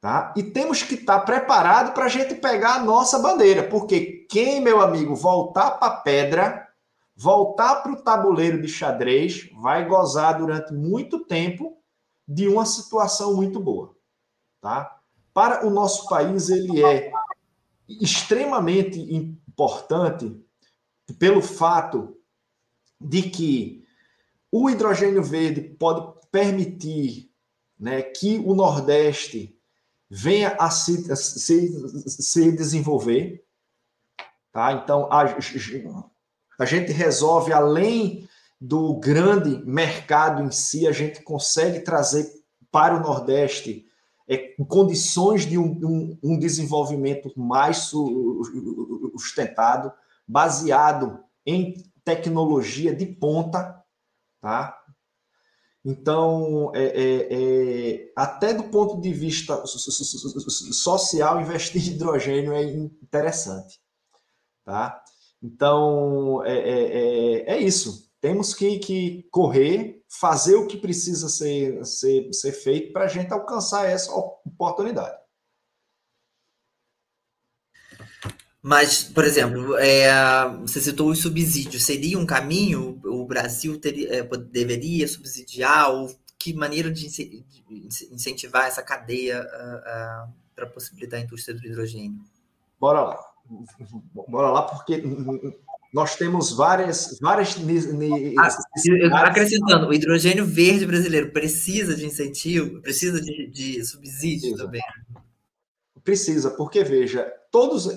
[0.00, 0.34] Tá?
[0.36, 3.62] E temos que estar tá preparado para a gente pegar a nossa bandeira.
[3.62, 6.67] Porque quem, meu amigo, voltar para a pedra,
[7.18, 11.82] voltar para o tabuleiro de xadrez, vai gozar durante muito tempo
[12.26, 13.96] de uma situação muito boa.
[14.60, 15.00] Tá?
[15.34, 17.10] Para o nosso país, ele é
[17.88, 20.40] extremamente importante
[21.18, 22.16] pelo fato
[23.00, 23.84] de que
[24.52, 27.32] o hidrogênio verde pode permitir
[27.76, 29.58] né, que o Nordeste
[30.08, 33.44] venha a se, a se, se desenvolver.
[34.52, 34.72] Tá?
[34.72, 35.24] Então, a,
[36.58, 38.28] a gente resolve, além
[38.60, 42.28] do grande mercado em si, a gente consegue trazer
[42.70, 43.86] para o Nordeste
[44.28, 47.90] é, condições de um, um, um desenvolvimento mais
[49.16, 49.92] sustentado,
[50.26, 53.82] baseado em tecnologia de ponta,
[54.40, 54.76] tá?
[55.84, 63.80] Então, é, é, é, até do ponto de vista social, investir em hidrogênio é interessante,
[64.64, 65.02] tá?
[65.42, 68.10] Então, é, é, é, é isso.
[68.20, 73.32] Temos que, que correr fazer o que precisa ser, ser, ser feito para a gente
[73.32, 75.16] alcançar essa oportunidade.
[78.60, 80.10] Mas, por exemplo, é,
[80.60, 81.84] você citou os subsídios.
[81.84, 83.00] Seria um caminho?
[83.04, 85.90] O Brasil teria, é, deveria subsidiar?
[85.90, 87.06] Ou que maneira de
[88.12, 92.20] incentivar essa cadeia uh, uh, para possibilitar a indústria do hidrogênio?
[92.78, 93.18] Bora lá.
[94.28, 95.02] Bora lá, porque
[95.92, 97.18] nós temos várias.
[97.20, 97.56] várias
[98.38, 104.64] ah, acrescentando, o hidrogênio verde brasileiro precisa de incentivo, precisa de, de subsídio precisa.
[104.64, 104.82] também.
[106.04, 107.88] Precisa, porque, veja, todos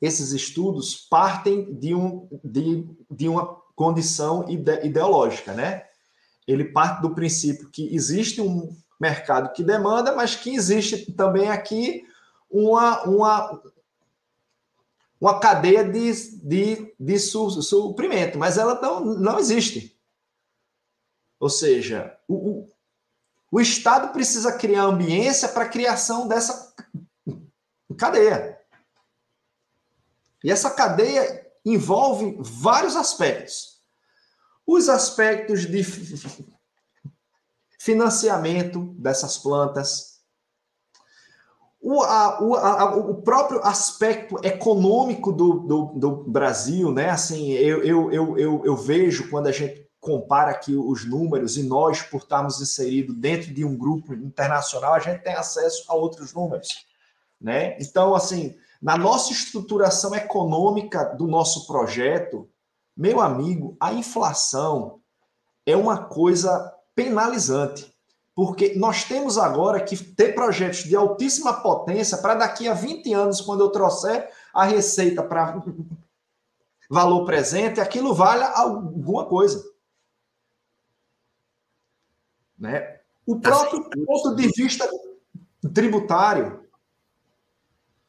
[0.00, 5.84] esses estudos partem de, um, de, de uma condição ide, ideológica, né?
[6.46, 12.04] Ele parte do princípio que existe um mercado que demanda, mas que existe também aqui
[12.50, 13.62] uma, uma
[15.22, 19.96] uma cadeia de, de, de suprimento, mas ela não, não existe.
[21.38, 22.68] Ou seja, o,
[23.52, 26.74] o, Estado precisa criar ambiência para a criação dessa
[27.96, 28.60] cadeia.
[30.42, 33.80] E essa cadeia envolve vários aspectos.
[34.66, 35.84] Os aspectos de
[37.78, 40.11] financiamento dessas plantas,
[41.82, 47.10] o, a, o, a, o próprio aspecto econômico do, do, do, Brasil, né?
[47.10, 51.64] Assim, eu, eu, eu, eu, eu vejo quando a gente compara aqui os números e
[51.64, 56.32] nós, por estarmos inseridos dentro de um grupo internacional, a gente tem acesso a outros
[56.32, 56.68] números,
[57.40, 57.76] né?
[57.80, 62.48] Então, assim, na nossa estruturação econômica do nosso projeto,
[62.96, 65.00] meu amigo, a inflação
[65.66, 67.91] é uma coisa penalizante.
[68.34, 73.40] Porque nós temos agora que ter projetos de altíssima potência para daqui a 20 anos,
[73.40, 75.62] quando eu trouxer a receita para
[76.88, 79.62] valor presente, aquilo valha alguma coisa.
[82.58, 83.00] Né?
[83.26, 84.88] O tá próprio ponto de vista
[85.74, 86.64] tributário,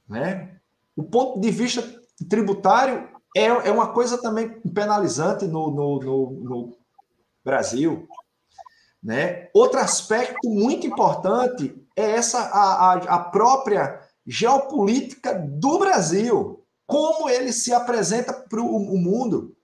[0.08, 0.60] né?
[0.96, 1.82] O ponto de vista
[2.30, 6.78] tributário é, é uma coisa também penalizante no, no, no, no
[7.44, 8.08] Brasil.
[9.04, 9.50] Né?
[9.54, 17.52] Outro aspecto muito importante é essa a, a, a própria geopolítica do Brasil, como ele
[17.52, 19.56] se apresenta para o mundo,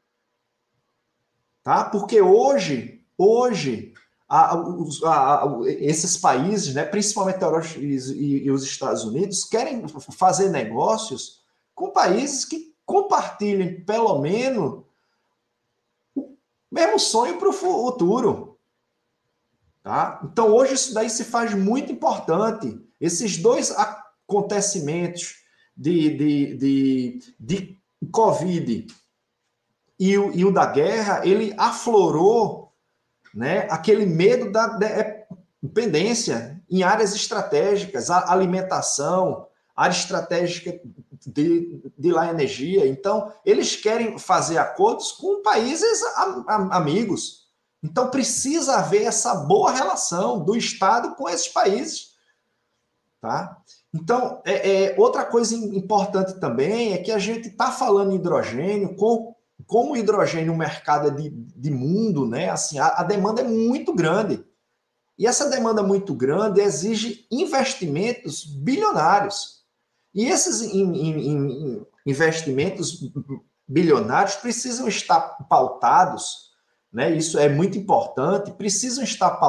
[1.63, 1.85] tá?
[1.85, 3.93] Porque hoje, hoje
[4.27, 10.49] a, a, esses países, né, principalmente a Europa e, e os Estados Unidos, querem fazer
[10.49, 11.41] negócios
[11.73, 14.83] com países que compartilhem pelo menos
[16.15, 16.35] o
[16.71, 18.48] mesmo sonho para o futuro.
[19.89, 20.19] Tá?
[20.23, 22.79] Então, hoje, isso daí se faz muito importante.
[23.01, 25.37] Esses dois acontecimentos
[25.75, 27.77] de, de, de, de
[28.11, 28.85] Covid
[29.99, 32.71] e o, e o da guerra, ele aflorou
[33.33, 34.77] né, aquele medo da
[35.59, 40.79] dependência em áreas estratégicas, a alimentação, área estratégica
[41.25, 42.85] de, de lá energia.
[42.85, 45.99] Então, eles querem fazer acordos com países
[46.69, 47.38] amigos.
[47.83, 52.09] Então precisa haver essa boa relação do Estado com esses países.
[53.21, 53.57] Tá?
[53.93, 59.35] Então, é, é outra coisa importante também é que a gente está falando hidrogênio, com,
[59.65, 62.49] como o hidrogênio, o mercado é de, de mundo, né?
[62.49, 64.43] Assim, a, a demanda é muito grande.
[65.17, 69.65] E essa demanda muito grande exige investimentos bilionários.
[70.13, 73.11] E esses in, in, in, investimentos
[73.67, 76.48] bilionários precisam estar pautados
[76.91, 77.11] né?
[77.15, 79.39] Isso é muito importante, precisam estar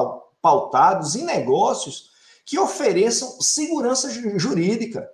[0.43, 2.11] pautados em negócios
[2.45, 5.09] que ofereçam segurança jurídica.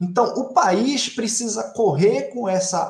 [0.00, 2.88] Então, o país precisa correr com essa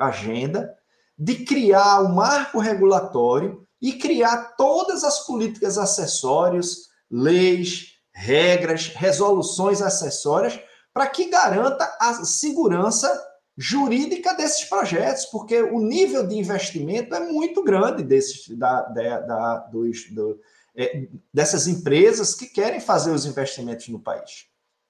[0.00, 0.76] agenda
[1.18, 10.58] de criar um marco regulatório e criar todas as políticas acessórias, leis, regras, resoluções acessórias
[10.92, 13.08] para que garanta a segurança
[13.56, 19.56] jurídica desses projetos, porque o nível de investimento é muito grande desses, da, da, da
[19.58, 20.40] dos, do,
[20.74, 24.46] é, dessas empresas que querem fazer os investimentos no país.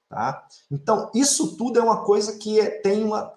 [0.08, 0.46] Tá?
[0.70, 3.34] Então, isso tudo é uma coisa que é, tem uma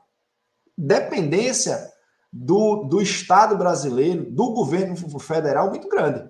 [0.77, 1.91] dependência
[2.31, 6.29] do, do Estado brasileiro, do governo federal muito grande.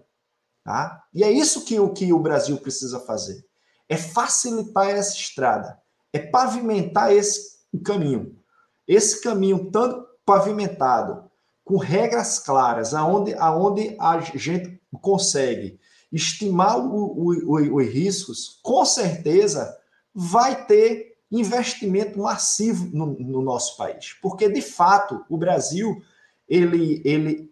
[0.64, 1.04] Tá?
[1.14, 3.44] E é isso que o, que o Brasil precisa fazer.
[3.90, 5.80] É facilitar essa estrada,
[6.14, 8.36] é pavimentar esse caminho.
[8.88, 11.30] Esse caminho tanto pavimentado,
[11.64, 15.80] com regras claras, aonde, aonde a gente consegue
[16.12, 19.76] estimar os riscos, com certeza
[20.14, 26.02] vai ter investimento massivo no, no, nosso país, porque de fato o Brasil
[26.48, 27.52] ele, ele,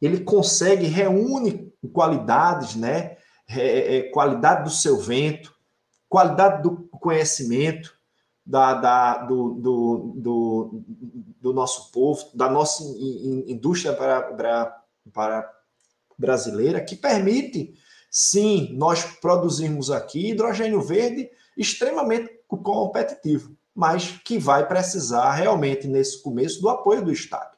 [0.00, 3.16] ele consegue reúne qualidades, né?
[3.46, 5.54] É, é, qualidade do seu vento,
[6.08, 7.94] qualidade do conhecimento,
[8.44, 10.84] da, da do, do, do,
[11.40, 12.82] do, nosso povo, da nossa
[13.46, 14.22] indústria para,
[15.12, 15.52] para,
[16.18, 17.74] brasileira, que permite,
[18.10, 26.60] sim, nós produzirmos aqui hidrogênio verde extremamente competitivo, mas que vai precisar realmente, nesse começo,
[26.60, 27.56] do apoio do Estado.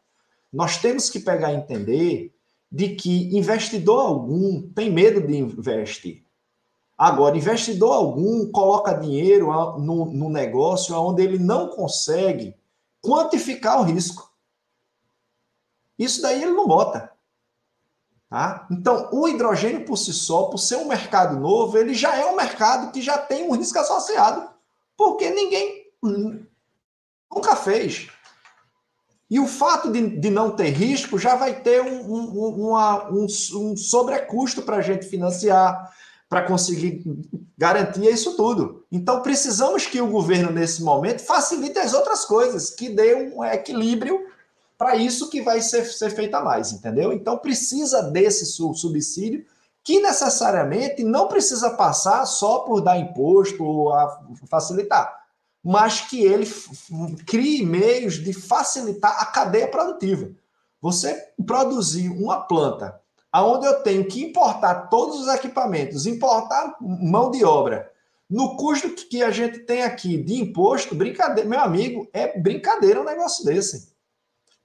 [0.53, 2.35] Nós temos que pegar e entender
[2.71, 6.26] de que investidor algum tem medo de investir.
[6.97, 12.57] Agora, investidor algum coloca dinheiro no, no negócio onde ele não consegue
[13.03, 14.33] quantificar o risco.
[15.99, 17.13] Isso daí ele não bota.
[18.29, 18.67] Tá?
[18.71, 22.35] Então, o hidrogênio por si só, por ser um mercado novo, ele já é um
[22.37, 24.49] mercado que já tem um risco associado,
[24.97, 25.87] porque ninguém
[27.31, 28.09] nunca fez.
[29.31, 33.27] E o fato de, de não ter risco já vai ter um, um, uma, um,
[33.27, 35.93] um sobrecusto para a gente financiar,
[36.29, 37.03] para conseguir
[37.57, 38.85] garantir isso tudo.
[38.91, 44.27] Então, precisamos que o governo, nesse momento, facilite as outras coisas, que dê um equilíbrio
[44.77, 47.13] para isso que vai ser, ser feita mais, entendeu?
[47.13, 49.45] Então, precisa desse subsídio,
[49.83, 53.93] que necessariamente não precisa passar só por dar imposto ou
[54.51, 55.27] facilitar
[55.69, 56.47] mas que ele
[57.27, 60.31] crie meios de facilitar a cadeia produtiva.
[60.81, 61.13] Você
[61.45, 63.01] produzir uma planta
[63.37, 67.93] aonde eu tenho que importar todos os equipamentos, importar mão de obra,
[68.31, 73.05] no custo que a gente tem aqui de imposto, brincadeira, meu amigo, é brincadeira um
[73.05, 73.93] negócio desse.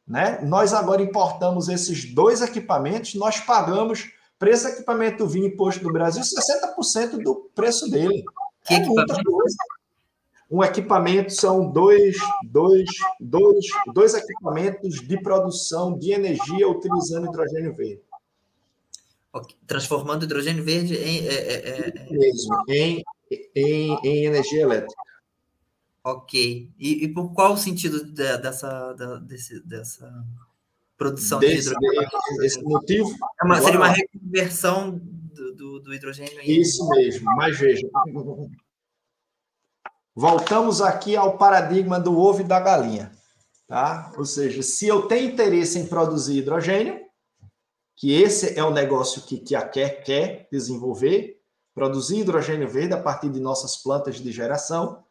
[0.08, 0.40] Né?
[0.44, 4.10] Nós agora importamos esses dois equipamentos, nós pagamos
[4.40, 8.24] para esse equipamento vir imposto do Brasil 60% do preço dele.
[8.64, 9.58] Que é muita coisa
[10.50, 12.18] um equipamento são dois,
[12.52, 12.90] dois,
[13.22, 18.02] dois, dois equipamentos de produção de energia utilizando hidrogênio verde.
[19.66, 21.26] Transformando hidrogênio verde em.
[21.26, 21.94] É, é, é...
[21.96, 22.12] é.
[22.12, 23.04] Mesmo, em,
[23.56, 25.02] em, em, energia elétrica.
[26.04, 26.70] Ok.
[26.78, 30.12] E, e por qual o sentido de, dessa, da, desse, dessa
[30.98, 32.44] produção desse, de hidrogênio?
[32.44, 33.16] Esse motivo?
[33.42, 36.60] É uma, seria uma reconversão do, do, do hidrogênio em.
[36.60, 37.88] Isso mesmo, mas veja,
[40.14, 43.12] Voltamos aqui ao paradigma do ovo e da galinha.
[43.68, 44.12] Tá?
[44.18, 47.00] Ou seja, se eu tenho interesse em produzir hidrogênio,
[48.02, 51.40] que esse é o negócio que, que a quer, quer desenvolver,
[51.72, 55.04] produzir hidrogênio verde a partir de nossas plantas de geração,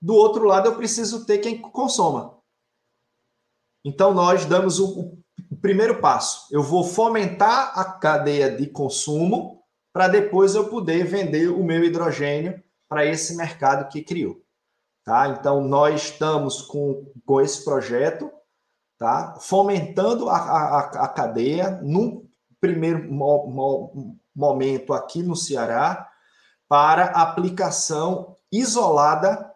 [0.00, 2.36] do outro lado eu preciso ter quem consoma.
[3.82, 5.16] Então nós damos o,
[5.50, 6.46] o primeiro passo.
[6.50, 12.62] Eu vou fomentar a cadeia de consumo para depois eu poder vender o meu hidrogênio
[12.90, 14.44] para esse mercado que criou.
[15.02, 15.28] Tá?
[15.28, 18.30] Então, nós estamos com, com esse projeto,
[18.98, 19.38] tá?
[19.40, 22.23] fomentando a, a, a cadeia, num
[22.64, 26.10] primeiro mo, mo, momento aqui no Ceará,
[26.66, 29.52] para aplicação isolada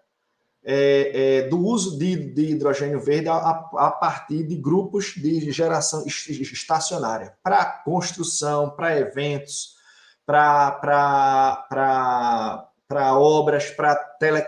[0.62, 6.04] é, é, do uso de, de hidrogênio verde a, a, partir de grupos de geração
[6.06, 9.76] estacionária, para construção, para eventos,
[10.26, 11.64] para
[13.16, 14.44] obras, para tele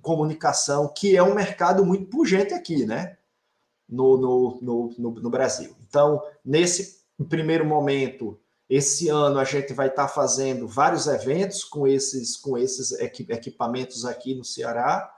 [0.00, 3.18] comunicação, que é um mercado muito pujante aqui, né?
[3.86, 5.76] No, no, no, no, no Brasil.
[5.86, 8.38] Então, nesse primeiro momento,
[8.68, 14.34] esse ano a gente vai estar fazendo vários eventos com esses, com esses equipamentos aqui
[14.34, 15.10] no Ceará.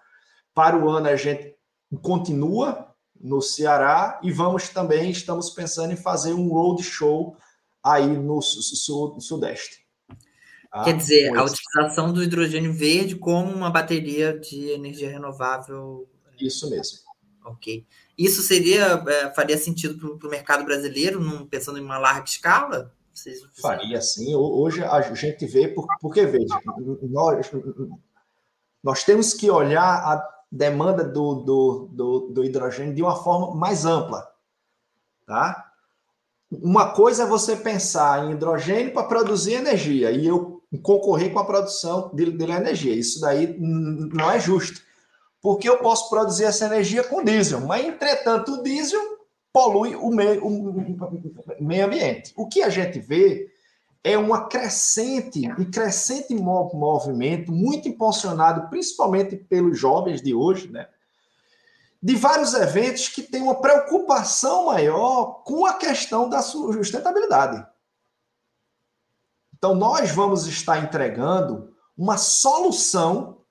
[0.54, 1.56] Para o ano a gente
[2.02, 7.36] continua no Ceará e vamos também, estamos pensando em fazer um road show
[7.82, 9.86] aí no sul, sudeste.
[10.70, 16.06] Ah, Quer dizer, a utilização do hidrogênio verde como uma bateria de energia renovável.
[16.38, 16.98] Isso mesmo.
[17.44, 17.86] Ok.
[18.18, 22.92] Isso seria é, faria sentido para o mercado brasileiro, pensando em uma larga escala?
[23.14, 24.34] Vocês, Faria sim.
[24.34, 26.60] Hoje a gente vê, porque veja,
[27.02, 27.50] nós,
[28.82, 33.84] nós temos que olhar a demanda do, do, do, do hidrogênio de uma forma mais
[33.84, 34.28] ampla.
[35.26, 35.72] Tá?
[36.50, 41.44] Uma coisa é você pensar em hidrogênio para produzir energia, e eu concorrer com a
[41.44, 42.94] produção de, de energia.
[42.94, 44.80] Isso daí não é justo.
[45.40, 49.18] Porque eu posso produzir essa energia com diesel, mas, entretanto, o diesel
[49.52, 52.32] polui o meio, o meio ambiente.
[52.36, 53.50] O que a gente vê
[54.02, 60.88] é uma crescente, um crescente movimento, muito impulsionado principalmente pelos jovens de hoje, né?
[62.00, 67.66] de vários eventos que têm uma preocupação maior com a questão da sustentabilidade.
[69.56, 73.42] Então, nós vamos estar entregando uma solução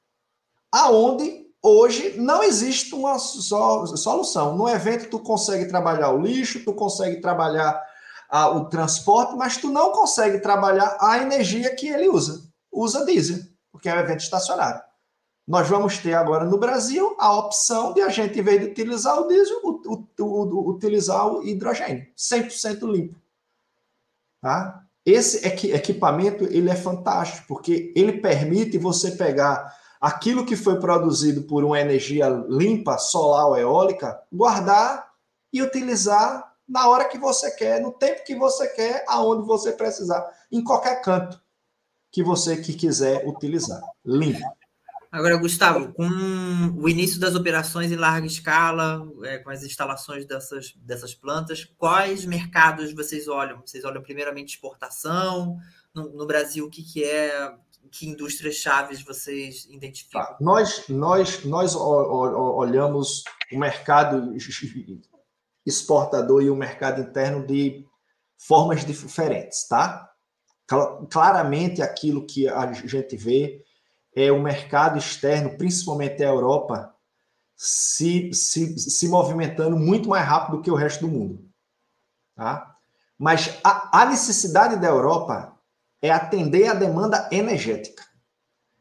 [0.71, 4.55] aonde hoje não existe uma só solução.
[4.55, 7.81] No evento, tu consegue trabalhar o lixo, tu consegue trabalhar
[8.29, 12.43] ah, o transporte, mas tu não consegue trabalhar a energia que ele usa.
[12.71, 14.81] Usa diesel, porque é um evento estacionário.
[15.47, 19.17] Nós vamos ter agora no Brasil a opção de a gente, em vez de utilizar
[19.17, 19.61] o diesel,
[20.67, 23.15] utilizar o hidrogênio, 100% limpo.
[24.41, 24.83] Tá?
[25.05, 31.63] Esse equipamento ele é fantástico porque ele permite você pegar aquilo que foi produzido por
[31.63, 35.07] uma energia limpa, solar ou eólica, guardar
[35.51, 40.25] e utilizar na hora que você quer, no tempo que você quer, aonde você precisar,
[40.51, 41.41] em qualquer canto
[42.11, 43.81] que você que quiser utilizar.
[44.05, 44.41] Limpo.
[45.09, 46.07] Agora, Gustavo, com
[46.77, 52.25] o início das operações em larga escala, é, com as instalações dessas, dessas plantas, quais
[52.25, 53.61] mercados vocês olham?
[53.65, 55.57] Vocês olham primeiramente exportação?
[55.93, 57.53] No, no Brasil, o que, que é
[57.87, 60.21] que indústrias chaves vocês identificam?
[60.21, 60.37] Tá.
[60.39, 64.35] Nós, nós, nós olhamos o mercado
[65.65, 67.85] exportador e o mercado interno de
[68.37, 70.09] formas diferentes, tá?
[71.09, 73.63] Claramente aquilo que a gente vê
[74.15, 76.93] é o mercado externo, principalmente a Europa,
[77.55, 81.47] se, se, se movimentando muito mais rápido que o resto do mundo.
[82.35, 82.75] Tá?
[83.17, 85.56] Mas a, a necessidade da Europa
[86.01, 88.03] é atender a demanda energética.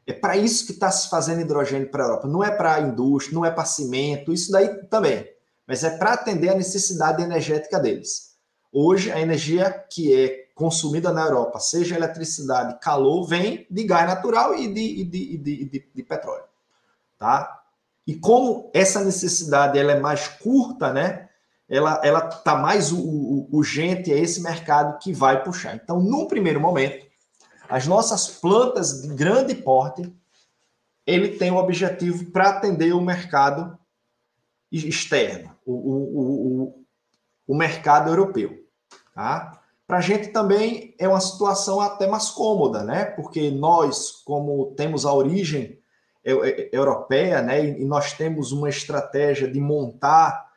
[0.07, 2.29] É para isso que está se fazendo hidrogênio para a Europa.
[2.29, 5.27] Não é para a indústria, não é para cimento, isso daí também.
[5.67, 8.37] Mas é para atender a necessidade energética deles.
[8.73, 14.55] Hoje, a energia que é consumida na Europa, seja eletricidade, calor, vem de gás natural
[14.55, 16.45] e de, de, de, de, petróleo.
[17.19, 17.63] Tá?
[18.07, 21.29] E como essa necessidade ela é mais curta, né?
[21.69, 25.75] Ela ela tá mais urgente, é esse mercado que vai puxar.
[25.75, 27.06] Então, num primeiro momento,
[27.69, 30.13] as nossas plantas de grande porte,
[31.07, 33.79] ele tem o objetivo para atender o mercado
[34.73, 36.85] externo, o, o, o,
[37.47, 38.65] o mercado europeu.
[39.15, 39.61] Tá?
[39.87, 43.05] Para a gente também é uma situação até mais cômoda, né?
[43.05, 45.79] Porque nós, como temos a origem
[46.73, 47.65] europeia, né?
[47.65, 50.51] E nós temos uma estratégia de montar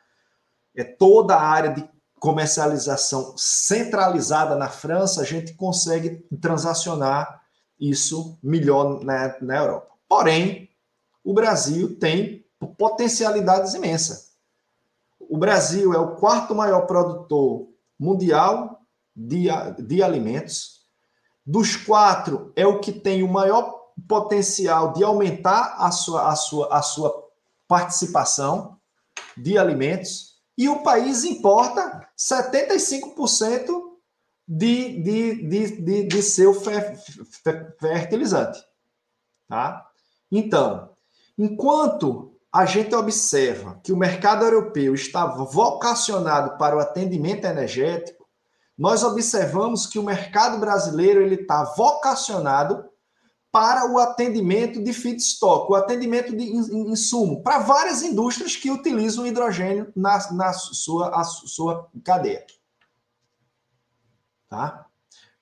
[0.74, 1.88] é, toda a área de
[2.20, 7.40] comercialização centralizada na França, a gente consegue transacionar
[7.80, 9.88] isso melhor na, na Europa.
[10.06, 10.68] Porém,
[11.24, 12.44] o Brasil tem
[12.76, 14.32] potencialidades imensas.
[15.18, 17.68] O Brasil é o quarto maior produtor
[17.98, 18.82] mundial
[19.16, 19.48] de,
[19.78, 20.80] de alimentos.
[21.46, 26.68] Dos quatro, é o que tem o maior potencial de aumentar a sua, a sua,
[26.70, 27.28] a sua
[27.66, 28.76] participação
[29.36, 30.29] de alimentos
[30.60, 33.64] e o país importa 75%
[34.46, 36.52] de, de, de, de, de seu
[37.80, 38.60] fertilizante.
[39.48, 39.86] Tá?
[40.30, 40.90] Então,
[41.38, 48.28] enquanto a gente observa que o mercado europeu está vocacionado para o atendimento energético,
[48.76, 52.84] nós observamos que o mercado brasileiro ele está vocacionado
[53.52, 59.92] para o atendimento de feedstock, o atendimento de insumo, para várias indústrias que utilizam hidrogênio
[59.96, 62.44] na, na sua, sua cadeia.
[64.48, 64.86] Tá?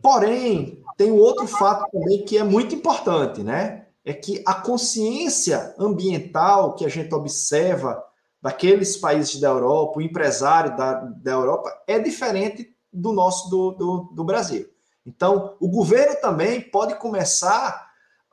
[0.01, 3.87] Porém, tem um outro fato também que é muito importante, né?
[4.05, 8.03] É que a consciência ambiental que a gente observa
[8.41, 14.13] daqueles países da Europa, o empresário da, da Europa, é diferente do nosso do, do,
[14.15, 14.67] do Brasil.
[15.05, 17.88] Então, o governo também pode começar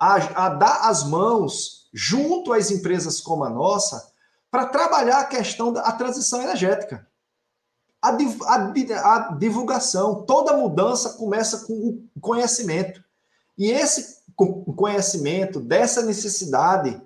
[0.05, 4.11] a, a dar as mãos junto às empresas como a nossa
[4.51, 7.07] para trabalhar a questão da transição energética.
[8.01, 11.73] A, a, a, divulgação, toda mudança começa com
[12.15, 13.03] o conhecimento.
[13.57, 14.23] E esse
[14.75, 17.01] conhecimento dessa necessidade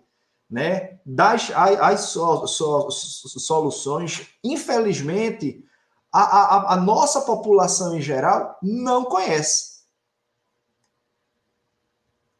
[0.49, 5.63] né, das as, so, so, soluções, infelizmente,
[6.11, 9.83] a, a, a nossa população em geral não conhece.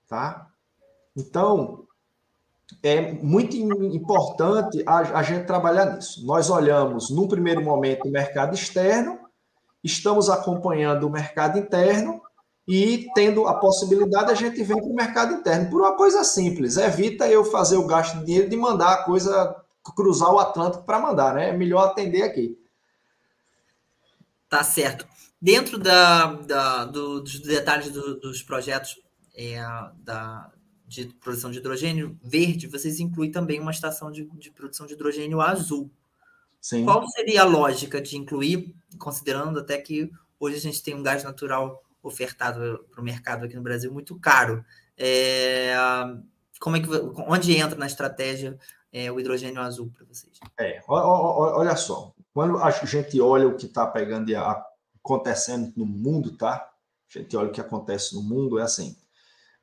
[0.07, 0.48] Tá?
[1.15, 1.85] Então,
[2.83, 6.25] é muito importante a, a, gente trabalhar nisso.
[6.25, 9.19] Nós olhamos, num primeiro momento, o mercado externo,
[9.83, 12.21] estamos acompanhando o mercado interno
[12.67, 15.69] e, tendo a possibilidade, a gente vem para o mercado interno.
[15.69, 19.55] Por uma coisa simples, evita eu fazer o gasto de dinheiro de mandar a coisa
[19.95, 21.49] cruzar o Atlântico para mandar, né?
[21.49, 22.57] É melhor atender aqui.
[24.47, 25.07] Tá certo.
[25.41, 28.99] Dentro da, da do, dos detalhes do, dos projetos
[29.35, 29.59] é,
[29.97, 30.51] da,
[30.89, 35.39] de produção de hidrogênio verde, vocês incluem também uma estação de, de produção de hidrogênio
[35.39, 35.89] azul.
[36.59, 36.83] Sim.
[36.83, 41.23] Qual seria a lógica de incluir, considerando até que hoje a gente tem um gás
[41.23, 44.65] natural ofertado para o mercado aqui no Brasil muito caro?
[44.97, 45.75] É,
[46.59, 46.87] como é que,
[47.27, 48.57] onde entra na estratégia
[48.91, 50.39] é, o hidrogênio azul para vocês?
[50.59, 56.35] É, olha só, quando a gente olha o que está pegando e acontecendo no mundo,
[56.35, 56.67] tá?
[57.15, 58.97] A gente olha o que acontece no mundo, é assim.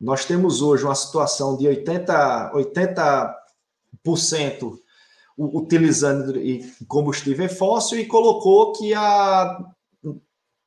[0.00, 4.78] Nós temos hoje uma situação de 80%, 80%
[5.38, 6.34] utilizando
[6.88, 9.58] combustível fóssil e colocou que a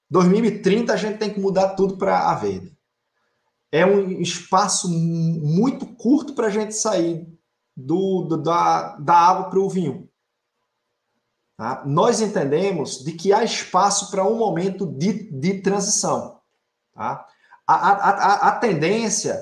[0.09, 2.77] 2030 a gente tem que mudar tudo para a verde.
[3.71, 7.27] É um espaço muito curto para a gente sair
[7.75, 10.09] do, do, da, da água para o vinho.
[11.55, 11.84] Tá?
[11.86, 16.39] Nós entendemos de que há espaço para um momento de, de transição.
[16.93, 17.27] Tá?
[17.72, 19.39] A, a, a, tendência,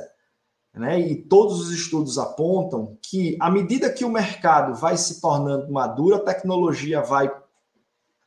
[0.73, 5.71] né, e todos os estudos apontam, que à medida que o mercado vai se tornando
[5.71, 7.31] maduro, a tecnologia vai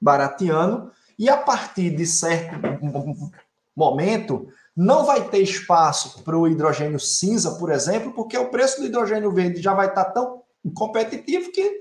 [0.00, 2.56] barateando, e a partir de certo
[3.76, 8.86] momento, Não vai ter espaço para o hidrogênio cinza, por exemplo, porque o preço do
[8.86, 10.42] hidrogênio verde já vai estar tão
[10.74, 11.80] competitivo que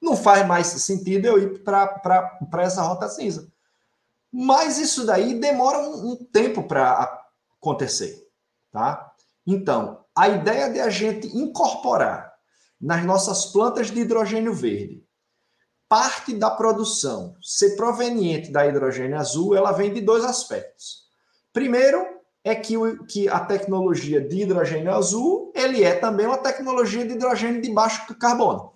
[0.00, 3.48] não faz mais sentido eu ir para essa rota cinza.
[4.32, 7.27] Mas isso daí demora um, um tempo para
[7.60, 8.26] acontecer,
[8.70, 9.12] tá?
[9.46, 12.32] Então, a ideia de a gente incorporar
[12.80, 15.08] nas nossas plantas de hidrogênio verde
[15.88, 21.08] parte da produção ser proveniente da hidrogênio azul, ela vem de dois aspectos.
[21.52, 22.06] Primeiro,
[22.44, 27.14] é que, o, que a tecnologia de hidrogênio azul ele é também uma tecnologia de
[27.14, 28.74] hidrogênio de baixo carbono,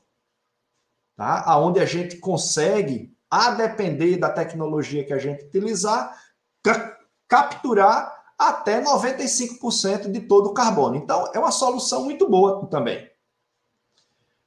[1.16, 1.42] tá?
[1.46, 6.18] Aonde a gente consegue, a depender da tecnologia que a gente utilizar,
[6.62, 10.96] ca capturar até 95% de todo o carbono.
[10.96, 13.08] Então, é uma solução muito boa também.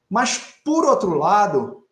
[0.09, 1.85] Mas, por outro lado,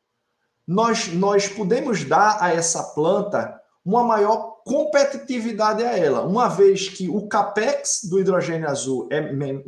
[0.68, 7.10] nós, nós podemos dar a essa planta uma maior competitividade a ela, uma vez que
[7.10, 9.62] o capex do hidrogênio azul é men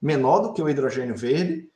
[0.00, 1.70] menor do que o hidrogênio verde,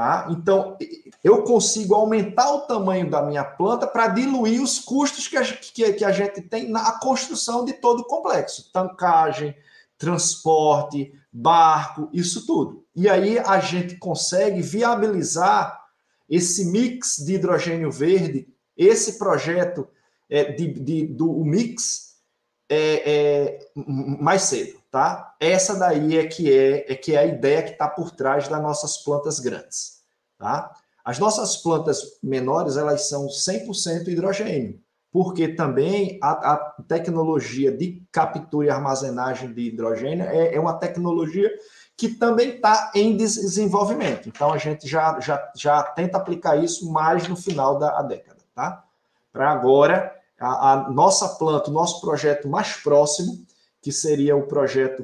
[0.00, 0.28] tá?
[0.30, 0.78] Então
[1.22, 5.92] eu consigo aumentar o tamanho da minha planta para diluir os custos que a, que,
[5.92, 9.54] que a gente tem na construção de todo o complexo, tancagem,
[9.98, 12.82] transporte, barco, isso tudo.
[12.96, 15.78] E aí a gente consegue viabilizar
[16.26, 19.86] esse mix de hidrogênio verde, esse projeto
[20.30, 22.14] é, de, de, do mix
[22.70, 25.34] é, é, mais cedo, tá?
[25.38, 28.62] Essa daí é que é, é que é a ideia que está por trás das
[28.62, 30.02] nossas plantas grandes,
[30.38, 30.74] tá?
[31.04, 34.80] As nossas plantas menores, elas são 100% hidrogênio,
[35.10, 41.50] porque também a, a, tecnologia de captura e armazenagem de hidrogênio é, é uma tecnologia
[41.96, 44.28] que também está em desenvolvimento.
[44.28, 48.84] Então, a gente já, já, já tenta aplicar isso mais no final da década, tá?
[49.32, 53.44] Para agora, a, a, nossa planta, o nosso projeto mais próximo,
[53.80, 55.02] que seria o projeto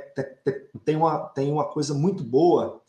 [0.84, 2.82] tem uma, tem uma coisa muito boa,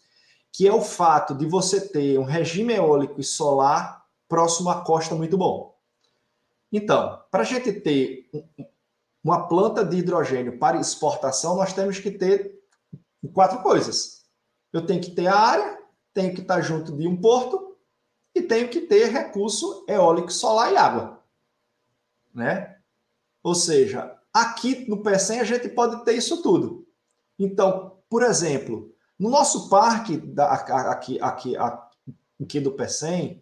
[0.51, 5.15] que é o fato de você ter um regime eólico e solar próximo à costa
[5.15, 5.75] muito bom.
[6.71, 8.29] Então, para a gente ter
[9.23, 12.59] uma planta de hidrogênio para exportação, nós temos que ter
[13.33, 14.14] quatro coisas.
[14.75, 15.79] Eu tenho que ter a área,
[16.13, 17.77] tenho que estar junto de um porto
[18.35, 21.23] e tenho que ter recurso eólico, solar e água.
[22.33, 22.75] Né?
[23.41, 26.85] Ou seja, aqui no PECEM a gente pode ter isso tudo.
[27.39, 33.41] Então, por exemplo, no nosso parque da, aqui, aqui, aqui do PECEM,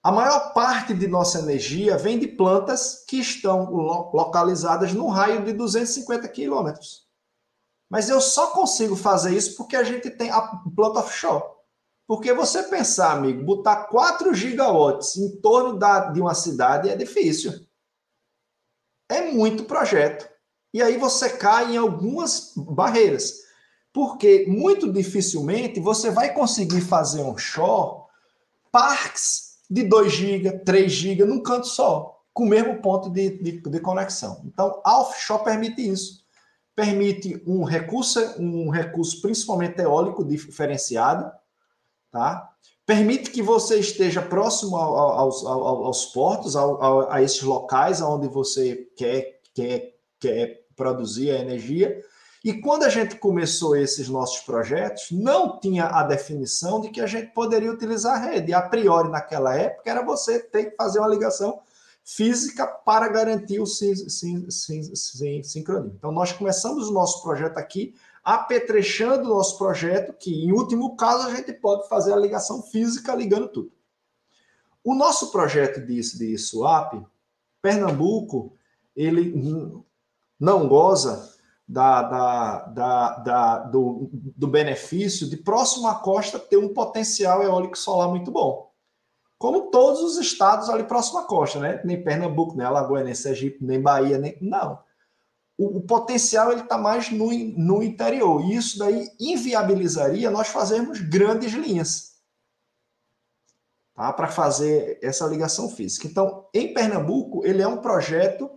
[0.00, 3.68] a maior parte de nossa energia vem de plantas que estão
[4.12, 7.03] localizadas num raio de 250 quilômetros.
[7.90, 10.40] Mas eu só consigo fazer isso porque a gente tem a
[10.74, 11.44] planta offshore.
[12.06, 17.52] Porque você pensar, amigo, botar 4 gigawatts em torno da, de uma cidade é difícil.
[19.10, 20.28] É muito projeto.
[20.72, 23.44] E aí você cai em algumas barreiras.
[23.92, 28.02] Porque muito dificilmente você vai conseguir fazer onshore
[28.72, 33.60] parques de 2 GB, 3 GB, num canto só, com o mesmo ponto de, de,
[33.60, 34.42] de conexão.
[34.44, 36.23] Então, a offshore permite isso.
[36.74, 41.30] Permite um recurso, um recurso principalmente eólico diferenciado,
[42.10, 42.50] tá?
[42.86, 48.88] Permite que você esteja próximo aos, aos, aos portos, a, a esses locais onde você
[48.96, 52.02] quer, quer, quer produzir a energia.
[52.44, 57.06] E quando a gente começou esses nossos projetos, não tinha a definição de que a
[57.06, 58.52] gente poderia utilizar a rede.
[58.52, 61.58] A priori, naquela época, era você ter que fazer uma ligação
[62.04, 65.94] física para garantir o sincronismo.
[65.96, 71.28] Então, nós começamos o nosso projeto aqui apetrechando o nosso projeto, que em último caso
[71.28, 73.72] a gente pode fazer a ligação física ligando tudo.
[74.82, 76.94] O nosso projeto de, de swap,
[77.60, 78.54] Pernambuco,
[78.94, 79.34] ele
[80.38, 81.34] não goza
[81.66, 87.78] da, da, da, da, do, do benefício de próximo à costa ter um potencial eólico
[87.78, 88.73] solar muito bom.
[89.38, 91.80] Como todos os estados ali próximo à costa, né?
[91.84, 94.36] Nem Pernambuco, nem Alagoas, nem Sergipe, nem Bahia, nem.
[94.40, 94.78] Não.
[95.56, 98.42] O, o potencial ele está mais no, no interior.
[98.44, 102.14] E isso daí inviabilizaria nós fazermos grandes linhas
[103.94, 104.12] tá?
[104.12, 106.06] para fazer essa ligação física.
[106.06, 108.50] Então, em Pernambuco, ele é um projeto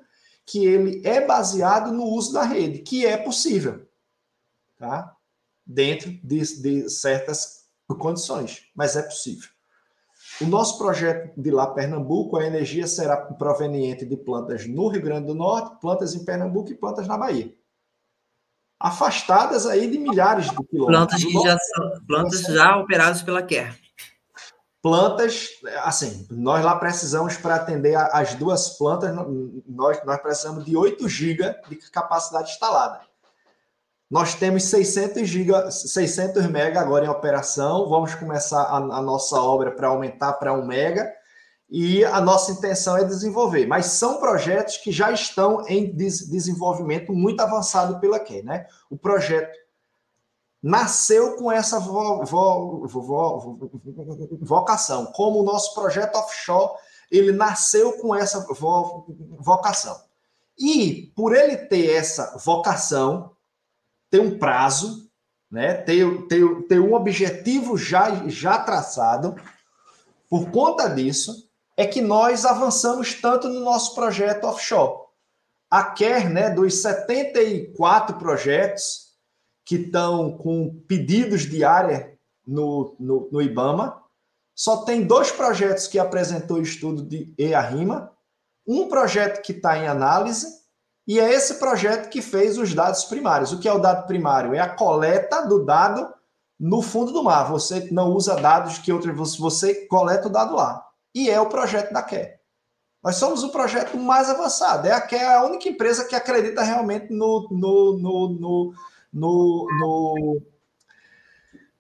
[0.45, 3.85] que ele é baseado no uso da rede, que é possível,
[4.77, 5.13] tá?
[5.65, 7.65] Dentro de, de certas
[7.99, 9.49] condições, mas é possível.
[10.41, 15.27] O nosso projeto de lá, Pernambuco, a energia será proveniente de plantas no Rio Grande
[15.27, 17.53] do Norte, plantas em Pernambuco e plantas na Bahia.
[18.79, 21.23] Afastadas aí de milhares de quilômetros.
[21.23, 23.75] Plantas que já são plantas já operadas pela Quer
[24.81, 25.49] plantas,
[25.83, 29.13] assim, nós lá precisamos para atender as duas plantas,
[29.67, 33.01] nós, nós precisamos de 8 GB de capacidade instalada.
[34.09, 37.89] Nós temos 600 GB, 600 MB agora em operação.
[37.89, 41.17] Vamos começar a, a nossa obra para aumentar para 1 MB
[41.69, 43.65] e a nossa intenção é desenvolver.
[43.65, 48.65] Mas são projetos que já estão em des desenvolvimento muito avançado pela QUE, né?
[48.89, 49.57] O projeto
[50.63, 53.59] nasceu com essa vo, vo, vo,
[54.41, 55.07] vocação.
[55.07, 56.71] Como o nosso projeto offshore,
[57.11, 58.45] ele nasceu com essa
[59.39, 59.97] vocação.
[60.57, 63.31] E por ele ter essa vocação,
[64.09, 65.09] ter um prazo,
[65.49, 69.35] né, ter, ter, ter um objetivo já, já traçado,
[70.29, 75.05] por conta disso, é que nós avançamos tanto no nosso projeto offshore.
[75.69, 79.07] A Quer, né, dos 74 projetos,
[79.67, 84.01] que estão com pedidos de área no, no, no, IBAMA.
[84.55, 88.11] Só tem dois projetos que apresentou estudo de EARIMA,
[88.65, 90.47] um projeto que está em análise,
[91.07, 93.53] e é esse projeto que fez os dados primários.
[93.53, 94.53] O que é o dado primário?
[94.53, 96.13] É a coleta do dado
[96.59, 97.49] no fundo do mar.
[97.49, 100.85] Você não usa dados que outros, você coleta o dado lá.
[101.15, 102.35] E é o projeto da QE.
[103.01, 104.87] Nós somos o projeto mais avançado.
[104.87, 108.73] É a QE a única empresa que acredita realmente no, no, no, no
[109.13, 110.41] no,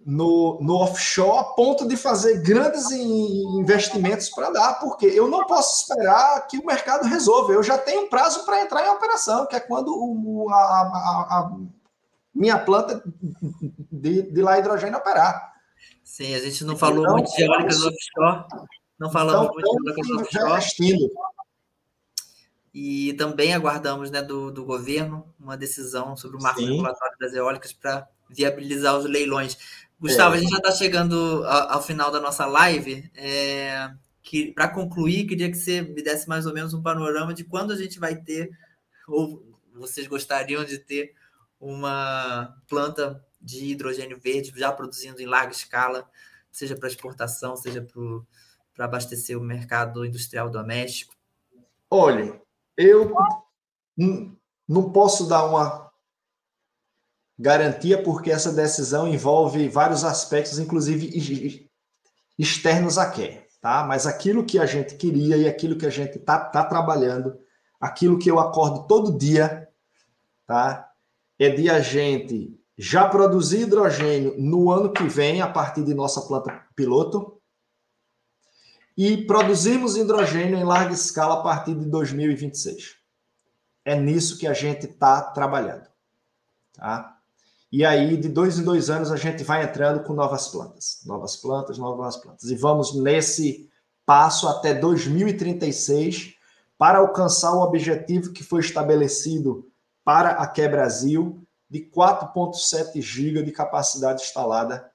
[0.07, 5.81] no, no, offshore a ponto de fazer grandes investimentos para dar, porque eu não posso
[5.81, 7.51] esperar que o mercado resolva.
[7.51, 11.27] Eu já tenho um prazo para entrar em operação, que é quando o, a, a,
[11.29, 11.57] a
[12.33, 13.03] minha planta
[13.91, 15.53] de, de lá hidrogênio operar.
[16.01, 18.45] Sim, a gente não falou então, muito de eólicas offshore.
[18.97, 21.11] Não falamos então, muito de eólicas offshore.
[22.73, 26.67] E também aguardamos né, do, do governo uma decisão sobre o marco Sim.
[26.71, 29.57] regulatório das eólicas para viabilizar os leilões.
[29.99, 30.37] Gustavo, é.
[30.37, 33.09] a gente já está chegando ao, ao, final da nossa live.
[33.15, 33.91] É,
[34.21, 37.71] que Para concluir, queria que você me desse mais ou menos um panorama de quando
[37.71, 38.51] a gente vai ter,
[39.07, 39.43] ou
[39.73, 41.13] vocês gostariam de ter,
[41.59, 46.07] uma planta de hidrogênio verde já produzindo em larga escala,
[46.51, 47.85] seja para exportação, seja
[48.73, 51.15] para abastecer o mercado industrial doméstico.
[51.89, 52.39] Olha,
[52.75, 53.13] eu
[54.67, 55.86] não posso dar uma
[57.37, 61.69] garantia, porque essa decisão envolve vários aspectos, inclusive
[62.37, 63.83] externos a quer, tá?
[63.83, 67.37] Mas aquilo que a gente queria e aquilo que a gente tá, tá trabalhando,
[67.79, 69.67] aquilo que eu acordo todo dia,
[70.45, 70.89] tá?
[71.39, 76.21] É de a gente já produzir hidrogênio no ano que vem, a partir de nossa
[76.21, 77.39] planta piloto,
[78.95, 82.95] e produzirmos hidrogênio em larga escala a partir de 2026.
[83.85, 85.87] É nisso que a gente está trabalhando.
[86.73, 87.16] Tá?
[87.71, 91.01] E aí, de dois em dois anos, a gente vai entrando com novas plantas.
[91.05, 92.49] Novas plantas, novas plantas.
[92.49, 93.69] E vamos nesse
[94.05, 96.35] passo até 2036
[96.77, 99.69] para alcançar o objetivo que foi estabelecido
[100.03, 104.89] para a Quer Brasil de 4,7 GB de capacidade instalada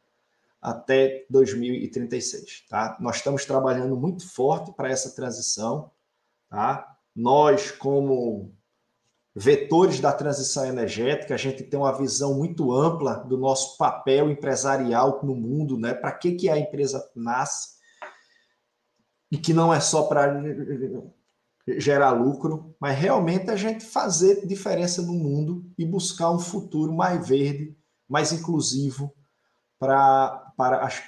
[0.61, 2.97] até 2036, tá?
[3.01, 5.91] Nós estamos trabalhando muito forte para essa transição,
[6.49, 6.97] tá?
[7.15, 8.55] Nós, como
[9.35, 15.21] vetores da transição energética, a gente tem uma visão muito ampla do nosso papel empresarial
[15.23, 15.95] no mundo, né?
[15.95, 17.77] Para que, que a empresa nasce
[19.31, 20.43] e que não é só para
[21.79, 27.27] gerar lucro, mas realmente a gente fazer diferença no mundo e buscar um futuro mais
[27.27, 27.75] verde,
[28.07, 29.15] mais inclusivo
[29.79, 31.03] para, para as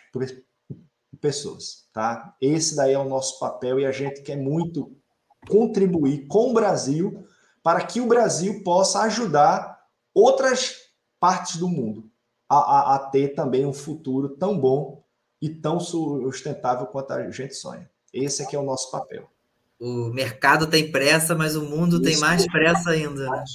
[1.21, 2.35] pessoas, tá?
[2.41, 4.97] Esse daí é o nosso papel e a gente quer muito
[5.47, 7.27] contribuir com o Brasil
[7.65, 9.81] para que o Brasil possa ajudar
[10.13, 10.83] outras
[11.19, 12.11] partes do mundo
[12.47, 15.03] a, a, a ter também um futuro tão bom
[15.41, 17.91] e tão sustentável quanto a gente sonha.
[18.13, 19.29] Esse aqui é o nosso papel.
[19.81, 23.27] O mercado tem pressa, mas o mundo Isso, tem mais pressa ainda.
[23.27, 23.51] Mais,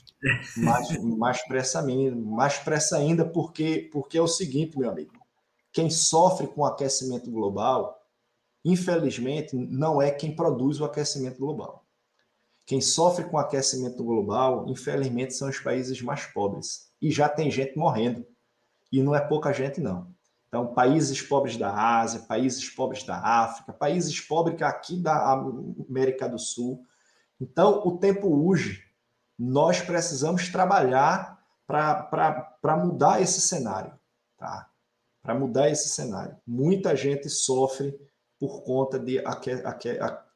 [0.57, 5.14] mais, mais, pressa ainda, mais pressa ainda, porque, porque é o seguinte, meu amigo.
[5.72, 8.03] Quem sofre com o aquecimento global,
[8.66, 11.78] infelizmente, não é quem produz o aquecimento global.
[12.70, 16.91] Quem sofre com o aquecimento global, infelizmente, são os países mais pobres.
[17.01, 18.24] E já tem gente morrendo.
[18.91, 20.13] E não é pouca gente, não.
[20.47, 26.38] Então, países pobres da Ásia, países pobres da África, países pobres aqui da América do
[26.38, 26.86] Sul.
[27.41, 28.84] Então, o tempo urge.
[29.36, 33.93] Nós precisamos trabalhar para mudar esse cenário.
[34.38, 34.70] Tá?
[35.24, 36.38] Para mudar esse cenário.
[36.45, 37.99] Muita gente sofre
[38.39, 39.17] por conta de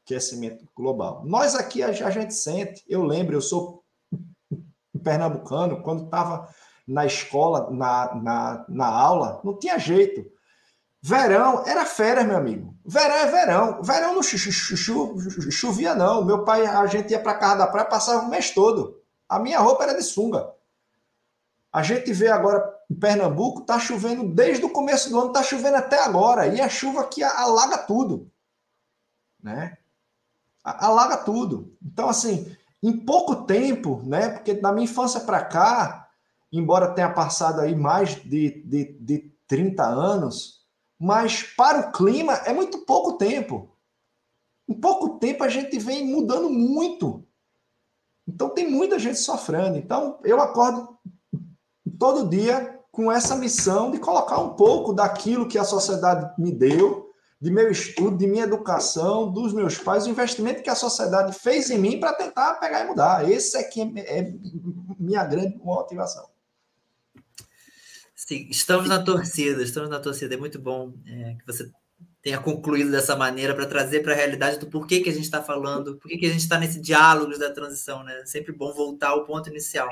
[0.04, 1.22] aquecimento global.
[1.24, 2.84] Nós aqui, a gente sente.
[2.88, 3.82] Eu lembro, eu sou
[5.02, 6.48] pernambucano, quando estava
[6.86, 10.30] na escola, na, na, na aula, não tinha jeito.
[11.02, 12.74] Verão era férias, meu amigo.
[12.84, 13.82] Verão é verão.
[13.82, 14.22] Verão não
[15.50, 16.24] chovia, não.
[16.24, 19.02] Meu pai, a gente ia para casa da praia, passava o mês todo.
[19.28, 20.50] A minha roupa era de sunga.
[21.72, 25.76] A gente vê agora em Pernambuco, tá chovendo desde o começo do ano, tá chovendo
[25.76, 26.46] até agora.
[26.46, 28.30] E a chuva aqui alaga tudo.
[29.42, 29.76] Né?
[30.64, 31.76] Alaga tudo.
[31.82, 34.30] Então, assim, em pouco tempo, né?
[34.30, 36.08] Porque da minha infância para cá,
[36.50, 40.64] embora tenha passado aí mais de, de, de 30 anos,
[40.98, 43.76] mas para o clima é muito pouco tempo.
[44.68, 47.26] Em pouco tempo a gente vem mudando muito.
[48.26, 49.76] Então tem muita gente sofrendo.
[49.76, 50.96] Então eu acordo
[51.98, 57.03] todo dia com essa missão de colocar um pouco daquilo que a sociedade me deu,
[57.44, 61.68] de meu estudo, de minha educação, dos meus pais, o investimento que a sociedade fez
[61.68, 63.30] em mim para tentar pegar e mudar.
[63.30, 64.34] Esse é que é, é
[64.98, 66.26] minha grande motivação.
[68.16, 70.34] Sim, estamos na torcida, estamos na torcida.
[70.34, 71.70] É muito bom é, que você
[72.22, 75.42] tenha concluído dessa maneira para trazer para a realidade do porquê que a gente está
[75.42, 78.22] falando, por que a gente está nesse diálogo da transição, né?
[78.22, 79.90] É sempre bom voltar ao ponto inicial,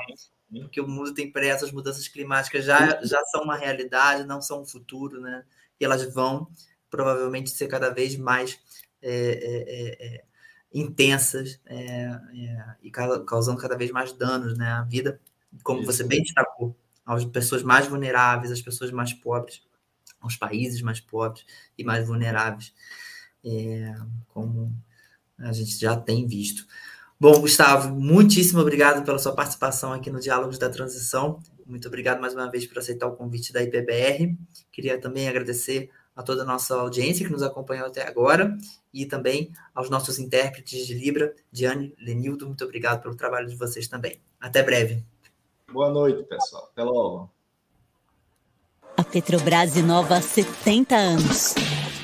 [0.49, 4.63] porque o mundo tem pressa, as mudanças climáticas já, já são uma realidade, não são
[4.63, 5.43] um futuro, né?
[5.79, 6.47] E elas vão
[6.93, 8.59] provavelmente ser cada vez mais
[9.01, 10.23] é, é, é, é
[10.71, 11.59] intensas
[12.83, 14.67] e causando cada vez mais danos, né?
[14.67, 15.19] A vida,
[15.63, 15.91] como Isso.
[15.91, 19.63] você bem destacou, às pessoas mais vulneráveis, às pessoas mais pobres,
[20.21, 22.71] aos países mais pobres e mais vulneráveis,
[24.27, 24.71] como
[25.39, 26.67] a gente já tem visto.
[27.19, 31.39] Bom, Gustavo, muitíssimo obrigado pela sua participação aqui no Diálogos da Transição.
[31.65, 34.37] Muito obrigado mais uma vez por aceitar o convite da IPBR.
[34.71, 38.57] Queria também agradecer a toda a nossa audiência que nos acompanhou até agora
[38.93, 43.87] e também aos nossos intérpretes de Libra, Diane, Lenildo, muito obrigado pelo trabalho de vocês
[43.87, 44.19] também.
[44.39, 45.03] Até breve.
[45.71, 46.69] Boa noite, pessoal.
[46.71, 47.31] Até logo.
[48.95, 51.55] A Petrobras inova há 70 anos.